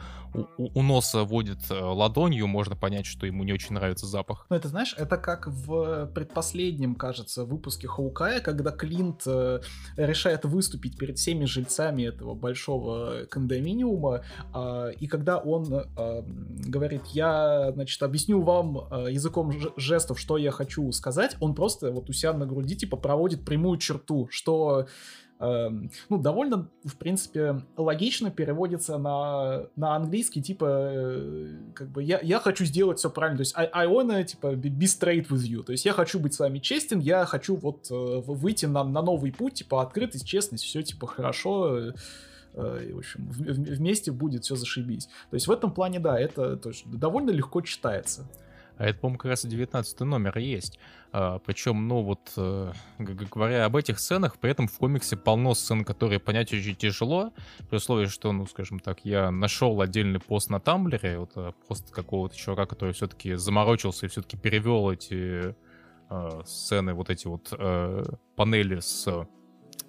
[0.58, 4.46] у, носа водит э, ладонью, можно понять, что ему не очень нравится запах.
[4.50, 9.62] Ну, это, знаешь, это как в предпоследнем, кажется, выпуске Хаукая, когда Клинт э,
[9.98, 14.24] решает выступить перед всеми жильцами этого большого кондоминиума,
[14.54, 16.24] э, и когда он э,
[16.68, 22.10] говорит, я, значит, объясню вам э, языком жестов, что я хочу сказать, он просто вот
[22.10, 24.67] у себя на груди, типа, проводит прямую черту, что
[25.40, 32.20] эм, ну, довольно, в принципе, логично переводится на, на английский, типа, э, как бы, я,
[32.22, 35.64] я хочу сделать все правильно, то есть, I, I wanna, типа, be straight with you,
[35.64, 37.94] то есть, я хочу быть с вами честен, я хочу вот э,
[38.26, 41.94] выйти на, на новый путь, типа, открытость, честность, все, типа, хорошо, э,
[42.90, 45.08] и, в общем, в, вместе будет все зашибись.
[45.30, 48.28] То есть, в этом плане, да, это то есть, довольно легко читается.
[48.78, 50.80] А это, по-моему, как раз и 19 номер есть.
[51.12, 55.84] А, причем, ну вот, э, говоря об этих сценах, при этом в комиксе полно сцен,
[55.84, 57.34] которые понять очень тяжело,
[57.70, 61.92] при условии, что, ну, скажем так, я нашел отдельный пост на Тамблере, вот э, пост
[61.92, 65.56] какого-то чувака, который все-таки заморочился и все-таки перевел эти
[66.10, 68.04] э, сцены, вот эти вот э,
[68.36, 69.28] панели с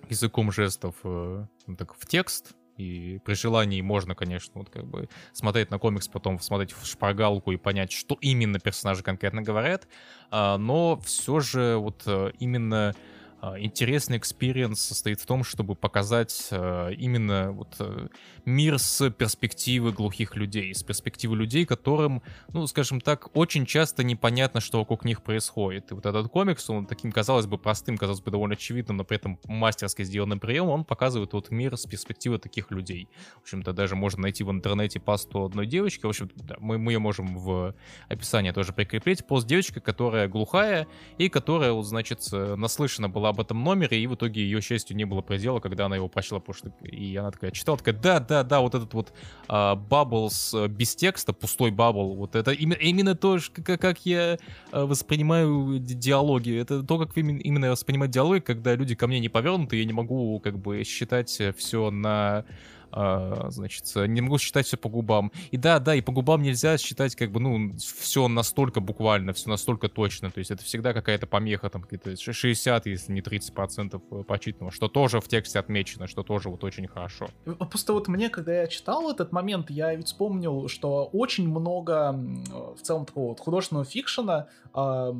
[0.08, 1.46] языком жестов э,
[1.76, 6.38] так, в текст, и при желании можно, конечно, вот как бы смотреть на комикс, потом
[6.40, 9.88] смотреть в шпаргалку и понять, что именно персонажи конкретно говорят.
[10.30, 12.94] А, но все же вот э, именно
[13.40, 18.08] интересный experience состоит в том, чтобы показать а, именно вот э,
[18.44, 24.60] мир с перспективы глухих людей, с перспективы людей, которым, ну, скажем так, очень часто непонятно,
[24.60, 25.92] что вокруг них происходит.
[25.92, 29.18] И вот этот комикс, он таким, казалось бы, простым, казалось бы, довольно очевидным, но при
[29.18, 33.08] этом мастерски сделанным приемом, он показывает вот мир с перспективы таких людей.
[33.36, 36.92] В общем-то, даже можно найти в интернете пасту одной девочки, в общем да, мы, мы
[36.92, 37.74] ее можем в
[38.08, 40.88] описании тоже прикрепить, пост девочка, которая глухая
[41.18, 45.04] и которая, вот, значит, наслышана была об этом номере, и в итоге ее счастью не
[45.04, 48.42] было предела, когда она его прочла, потому что и она такая читала, такая, да, да,
[48.42, 49.12] да, вот этот вот
[49.48, 54.06] а, bubble с э, без текста, пустой bubble, вот это именно, именно то, как, как
[54.06, 54.38] я
[54.72, 59.28] а, воспринимаю диалоги, это то, как именно, именно воспринимать диалоги, когда люди ко мне не
[59.28, 62.44] повернуты, я не могу как бы считать все на
[62.90, 65.32] а, значит, не могу считать все по губам.
[65.50, 69.48] И да, да, и по губам нельзя считать как бы, ну, все настолько буквально, все
[69.50, 74.02] настолько точно, то есть это всегда какая-то помеха, там, какие-то 60, если не 30 процентов
[74.10, 77.28] э, почитанного, что тоже в тексте отмечено, что тоже вот очень хорошо.
[77.46, 82.12] Э, просто вот мне, когда я читал этот момент, я ведь вспомнил, что очень много
[82.12, 85.14] в целом такого вот художественного фикшена, э,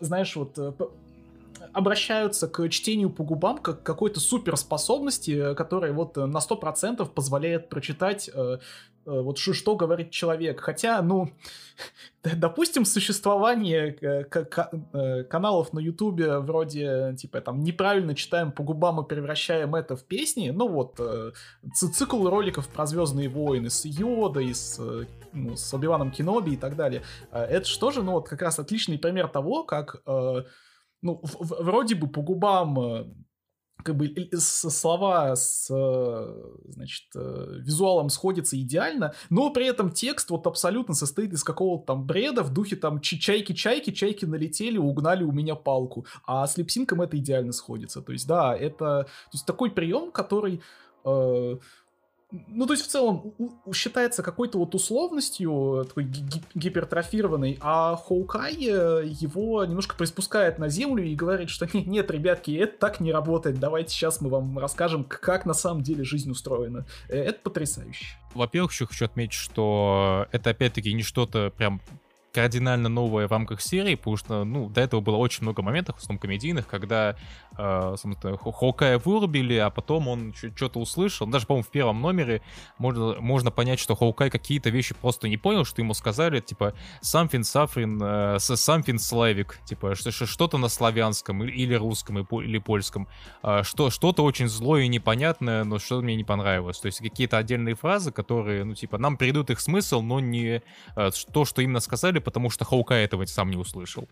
[0.00, 0.58] знаешь, вот
[1.72, 8.30] обращаются к чтению по губам как к какой-то суперспособности, которая вот на 100% позволяет прочитать
[8.32, 8.58] э,
[9.06, 10.60] э, вот что, говорит человек.
[10.60, 11.30] Хотя, ну,
[12.22, 19.74] допустим, существование э, каналов на Ютубе вроде, типа, там, неправильно читаем по губам и превращаем
[19.74, 21.00] это в песни, ну вот,
[21.74, 24.80] цикл роликов про Звездные войны с Йодой, с,
[25.32, 27.02] ну, с Оби-Ваном Кеноби и так далее.
[27.32, 30.02] Это что же, ну вот, как раз отличный пример того, как
[31.02, 33.04] ну, в, вроде бы по губам э,
[33.82, 40.46] как бы слова с, э, значит, э, визуалом сходятся идеально, но при этом текст вот
[40.46, 45.54] абсолютно состоит из какого-то там бреда в духе там чайки-чайки, чайки налетели, угнали у меня
[45.54, 48.02] палку, а с липсинком это идеально сходится.
[48.02, 50.62] То есть, да, это то есть, такой прием, который
[51.04, 51.56] э,
[52.48, 53.34] ну, то есть, в целом,
[53.74, 56.04] считается какой-то вот условностью, такой
[56.54, 62.52] гипертрофированной, а Хоукай э, его немножко приспускает на землю и говорит, что нет, нет, ребятки,
[62.52, 66.86] это так не работает, давайте сейчас мы вам расскажем, как на самом деле жизнь устроена.
[67.08, 68.06] Э, это потрясающе.
[68.34, 71.82] Во-первых, еще хочу отметить, что это опять-таки не что-то прям
[72.32, 75.98] кардинально новое в рамках серии, потому что, ну, до этого было очень много моментов, в
[75.98, 77.16] основном комедийных, когда
[77.58, 77.96] э,
[78.42, 81.26] Хоукая вырубили, а потом он что-то услышал.
[81.26, 82.40] Даже, по-моему, в первом номере
[82.78, 87.42] можно, можно понять, что Хоукай какие-то вещи просто не понял, что ему сказали, типа, something
[87.42, 93.08] suffering, э, something slavic, типа, что-то на славянском или русском или польском,
[93.42, 96.80] э, что, что-то очень злое и непонятное, но что мне не понравилось.
[96.80, 100.62] То есть какие-то отдельные фразы, которые, ну, типа, нам передают их смысл, но не
[100.96, 104.08] э, то, что именно сказали, потому что Хаука этого сам не услышал.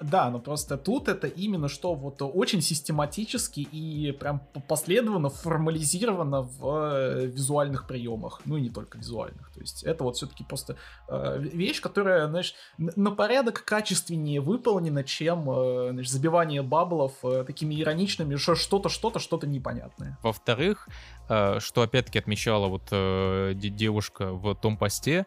[0.00, 6.92] Да, но просто тут это именно что вот очень систематически и прям последовательно формализировано в
[6.92, 8.40] э, визуальных приемах.
[8.44, 9.50] Ну и не только визуальных.
[9.52, 10.76] То есть это вот все-таки просто
[11.08, 17.80] э, вещь, которая, знаешь, на порядок качественнее выполнена, чем э, знаешь, забивание баблов э, такими
[17.80, 20.18] ироничными, что что-то, что-то, что-то непонятное.
[20.22, 20.88] Во-вторых,
[21.28, 25.26] э, что опять-таки отмечала вот э, девушка в том посте,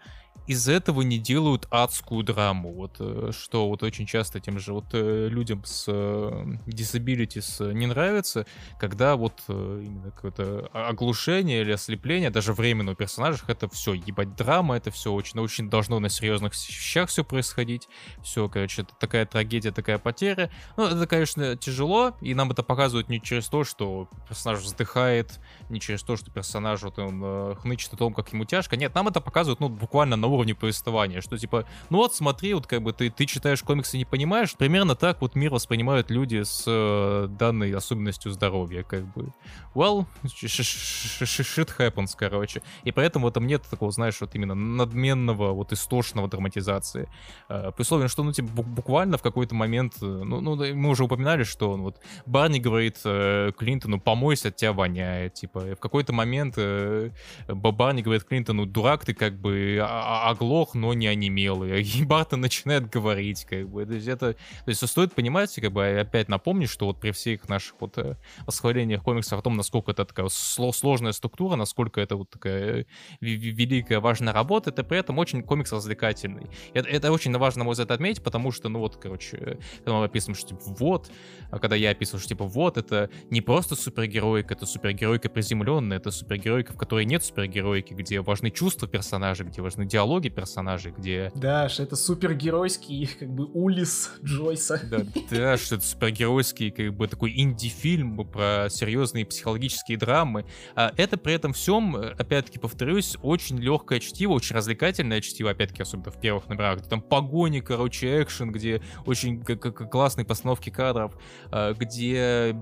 [0.49, 2.73] из этого не делают адскую драму.
[2.73, 7.85] Вот э, что вот очень часто тем же вот э, людям с э, disabilities не
[7.85, 8.47] нравится,
[8.79, 14.77] когда вот именно какое-то оглушение или ослепление, даже временно у персонажей, это все, ебать, драма,
[14.77, 17.87] это все очень, очень должно на серьезных вещах все происходить.
[18.23, 20.49] Все, короче, это такая трагедия, такая потеря.
[20.77, 25.39] Ну, это, конечно, тяжело, и нам это показывают не через то, что персонаж вздыхает,
[25.69, 28.77] не через то, что персонаж вот он хнычет о том, как ему тяжко.
[28.77, 32.67] Нет, нам это показывают, ну, буквально на уровне повествования, что типа, ну вот смотри, вот
[32.67, 36.43] как бы ты, ты читаешь комиксы и не понимаешь, примерно так вот мир воспринимают люди
[36.43, 39.33] с э, данной особенностью здоровья, как бы.
[39.75, 42.61] Well, shit happens, короче.
[42.83, 47.09] И поэтому там нет такого, знаешь, вот именно надменного, вот истошного драматизации.
[47.49, 51.03] Э, при условии, что, ну, типа, буквально в какой-то момент, э, ну, ну, мы уже
[51.03, 56.13] упоминали, что он вот, Барни говорит э, Клинтону, помойся, от тебя воняет, типа, в какой-то
[56.13, 57.11] момент э,
[57.47, 61.63] Барни говорит Клинтону, дурак ты, как бы, а, а, оглох, но не онемел.
[61.63, 63.85] И Бартон начинает говорить, как бы.
[63.85, 64.33] То есть это...
[64.33, 68.15] То есть стоит понимать, как бы, опять напомнить, что вот при всех наших вот э,
[68.45, 72.85] восхвалениях комиксов о том, насколько это такая сложная структура, насколько это вот такая
[73.21, 76.47] великая, важная работа, это при этом очень комикс развлекательный.
[76.73, 80.05] Это, это очень важно, на мой взгляд, отметить, потому что, ну вот, короче, когда мы
[80.05, 81.11] описываем, что типа вот,
[81.51, 86.11] а когда я описываю, что типа вот, это не просто супергероика, это супергероика приземленная, это
[86.11, 91.31] супергероика, в которой нет супергероики, где важны чувства персонажей, где важны диалоги персонажей, где...
[91.35, 94.79] Да, что это супергеройский, как бы, Улис Джойса.
[94.83, 94.99] Да,
[95.31, 100.45] да, что это супергеройский, как бы, такой инди-фильм про серьезные психологические драмы.
[100.75, 106.11] А это при этом всем, опять-таки, повторюсь, очень легкое чтиво, очень развлекательное чтиво, опять-таки, особенно
[106.11, 111.17] в первых номерах, где там погони, короче, экшен, где очень классные постановки кадров,
[111.51, 112.55] а, где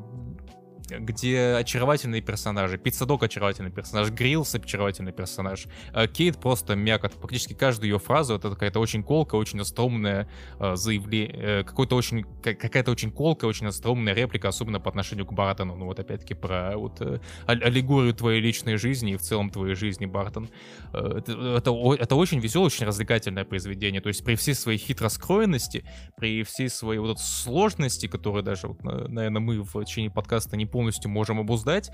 [0.90, 2.78] где очаровательные персонажи.
[2.78, 5.68] Пиццадок очаровательный персонаж, Грилс очаровательный персонаж.
[5.94, 7.14] А Кейт просто мякот.
[7.14, 12.24] Практически каждую ее фразу это какая-то очень колка, очень остроумная э, заявление, э, какой-то очень,
[12.42, 15.76] какая-то очень колка, очень остроумная реплика, особенно по отношению к Бартону.
[15.76, 20.06] Ну вот опять-таки про вот э, аллегорию твоей личной жизни и в целом твоей жизни,
[20.06, 20.50] Бартон.
[20.94, 24.02] Э, это, это, очень веселое, очень развлекательное произведение.
[24.02, 25.84] То есть при всей своей хитроскроенности,
[26.16, 31.10] при всей своей вот сложности, которую даже, вот, наверное, мы в течение подкаста не полностью
[31.10, 31.90] можем обуздать.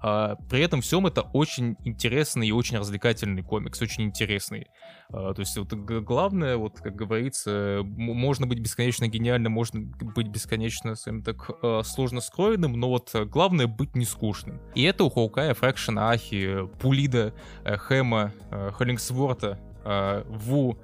[0.00, 4.68] А, при этом всем это очень интересный и очень развлекательный комикс, очень интересный.
[5.08, 10.94] А, то есть вот главное, вот как говорится, можно быть бесконечно гениальным, можно быть бесконечно,
[10.94, 14.60] скажем так, а, сложно скроенным, но вот главное быть не скучным.
[14.76, 17.34] И это у Хоукая, Фрэкшена, Ахи, Пулида,
[17.64, 20.78] э, Хэма, э, Холлингсворта, э, Ву,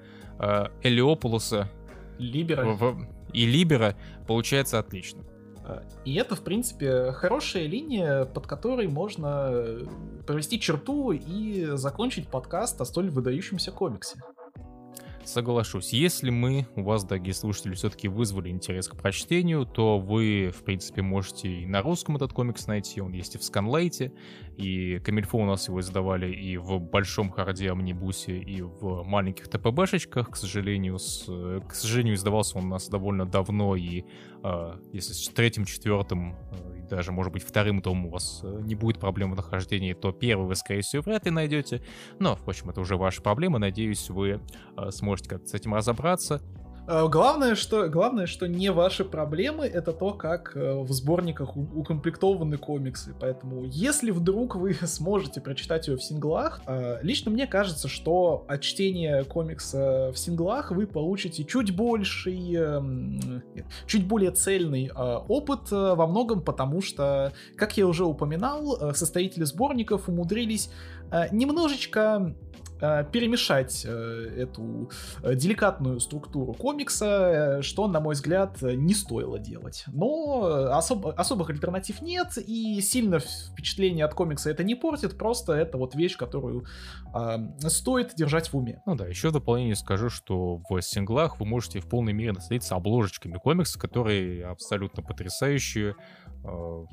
[0.83, 1.71] Элиополуса
[2.19, 2.77] Либера.
[3.33, 3.95] и Либера
[4.27, 5.23] получается отлично.
[6.05, 9.87] И это, в принципе, хорошая линия, под которой можно э,
[10.27, 14.19] провести черту и закончить подкаст о столь выдающемся комиксе.
[15.25, 15.93] Соглашусь.
[15.93, 21.03] Если мы, у вас, дорогие слушатели, все-таки вызвали интерес к прочтению, то вы, в принципе,
[21.03, 23.01] можете и на русском этот комикс найти.
[23.01, 24.13] Он есть и в Сканлайте,
[24.57, 30.31] и Камильфо у нас его издавали и в Большом Харде Амнибусе, и в маленьких ТПБшечках.
[30.31, 31.25] К сожалению, с,
[31.69, 34.05] к сожалению, издавался он у нас довольно давно, и
[34.43, 38.75] э, если с третьим, четвертым э, даже, может быть, вторым томом у вас э, не
[38.75, 41.83] будет проблем в нахождении, то первый вы, скорее всего, вряд ли найдете.
[42.19, 43.59] Но, впрочем, это уже ваша проблема.
[43.59, 44.41] Надеюсь, вы
[44.77, 46.43] э, сможете как-то с этим разобраться.
[46.87, 52.59] Э, главное, что, главное, что не ваши проблемы, это то, как э, в сборниках укомплектованы
[52.59, 53.15] комиксы.
[53.19, 58.61] Поэтому, если вдруг вы сможете прочитать ее в синглах, э, лично мне кажется, что от
[58.61, 63.43] чтения комикса в синглах вы получите чуть больший, эм,
[63.87, 70.71] чуть более цельный опыт во многом, потому что, как я уже упоминал, составители сборников умудрились
[71.31, 72.35] немножечко
[72.81, 74.91] перемешать э, эту
[75.23, 79.85] э, деликатную структуру комикса, что, на мой взгляд, не стоило делать.
[79.87, 85.79] Но особ особых альтернатив нет, и сильно впечатление от комикса это не портит, просто это
[85.79, 86.65] вот вещь, которую
[87.15, 87.39] э,
[87.69, 88.83] стоит держать в уме.
[88.87, 92.75] Ну да, еще в дополнение скажу, что в синглах вы можете в полной мере насладиться
[92.75, 95.95] обложечками комикса, которые абсолютно потрясающие,
[96.45, 96.85] Э,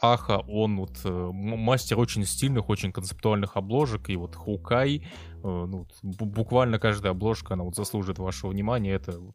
[0.00, 5.02] Аха, он вот э, мастер очень стильных, очень концептуальных обложек, и вот Хукай, э,
[5.42, 9.34] ну, буквально каждая обложка, она вот заслужит вашего внимания, это вот,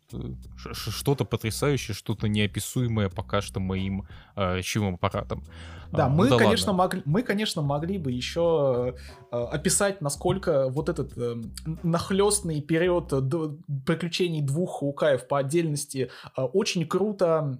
[0.72, 5.44] что-то потрясающее, что-то неописуемое пока что моим речевым аппаратом.
[5.92, 8.96] Да, а, мы, да конечно, могли, мы, конечно, могли бы еще
[9.32, 11.36] описать, насколько вот этот э,
[11.84, 13.10] нахлестный период
[13.86, 17.60] приключений двух Хукаев по отдельности очень круто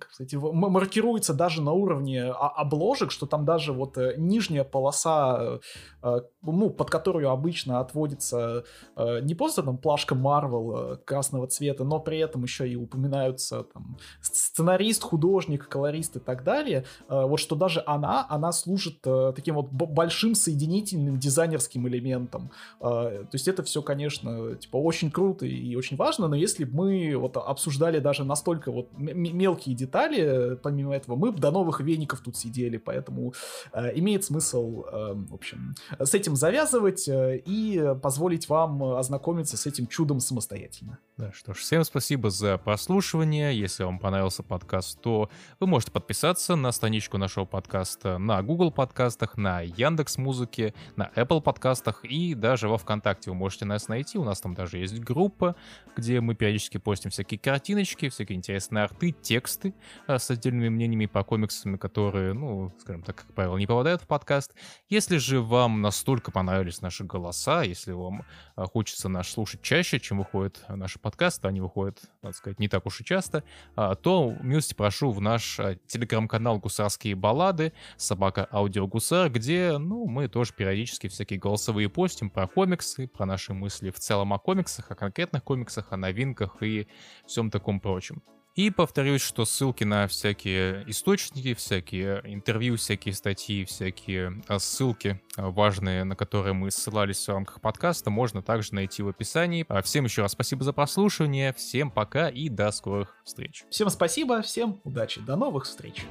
[0.00, 5.60] как сказать, маркируется даже на уровне обложек, что там даже вот э, нижняя полоса
[6.02, 6.20] э,
[6.52, 8.64] ну, под которую обычно отводится
[8.96, 13.64] э, не просто там плашка Marvel э, красного цвета, но при этом еще и упоминаются
[13.64, 19.32] там сценарист, художник, колорист и так далее, э, вот что даже она, она служит э,
[19.34, 22.50] таким вот большим соединительным дизайнерским элементом.
[22.80, 26.76] Э, то есть это все, конечно, типа очень круто и очень важно, но если бы
[26.76, 32.36] мы вот обсуждали даже настолько вот мелкие детали, помимо этого, мы до новых веников тут
[32.36, 33.34] сидели, поэтому
[33.72, 39.66] э, имеет смысл, э, в общем, с этим завязывать э, и позволить вам ознакомиться с
[39.66, 40.98] этим чудом самостоятельно.
[41.16, 43.58] Да, что ж, всем спасибо за прослушивание.
[43.58, 49.38] Если вам понравился подкаст, то вы можете подписаться на страничку нашего подкаста на Google подкастах,
[49.38, 54.18] на Яндекс Музыке, на Apple подкастах и даже во ВКонтакте вы можете нас найти.
[54.18, 55.56] У нас там даже есть группа,
[55.96, 59.74] где мы периодически постим всякие картиночки, всякие интересные арты, тексты
[60.06, 64.54] с отдельными мнениями по комиксам, которые, ну, скажем так, как правило, не попадают в подкаст.
[64.90, 68.24] Если же вам настолько понравились наши голоса, если вам
[68.54, 72.86] а, хочется нас слушать чаще, чем выходит наши подкасты, они выходят, надо сказать, не так
[72.86, 73.44] уж и часто,
[73.74, 80.06] а, то милости прошу в наш а, телеграм-канал «Гусарские баллады», собака Аудио Гусар, где, ну,
[80.06, 84.90] мы тоже периодически всякие голосовые постим про комиксы, про наши мысли в целом о комиксах,
[84.90, 86.88] о конкретных комиксах, о новинках и
[87.26, 88.22] всем таком прочем.
[88.56, 95.50] И повторюсь, что ссылки на всякие источники, всякие интервью, всякие статьи, всякие а, ссылки а,
[95.50, 99.66] важные, на которые мы ссылались в рамках подкаста, можно также найти в описании.
[99.68, 103.64] А, всем еще раз спасибо за прослушивание, всем пока и до скорых встреч.
[103.68, 106.06] Всем спасибо, всем удачи, до новых встреч.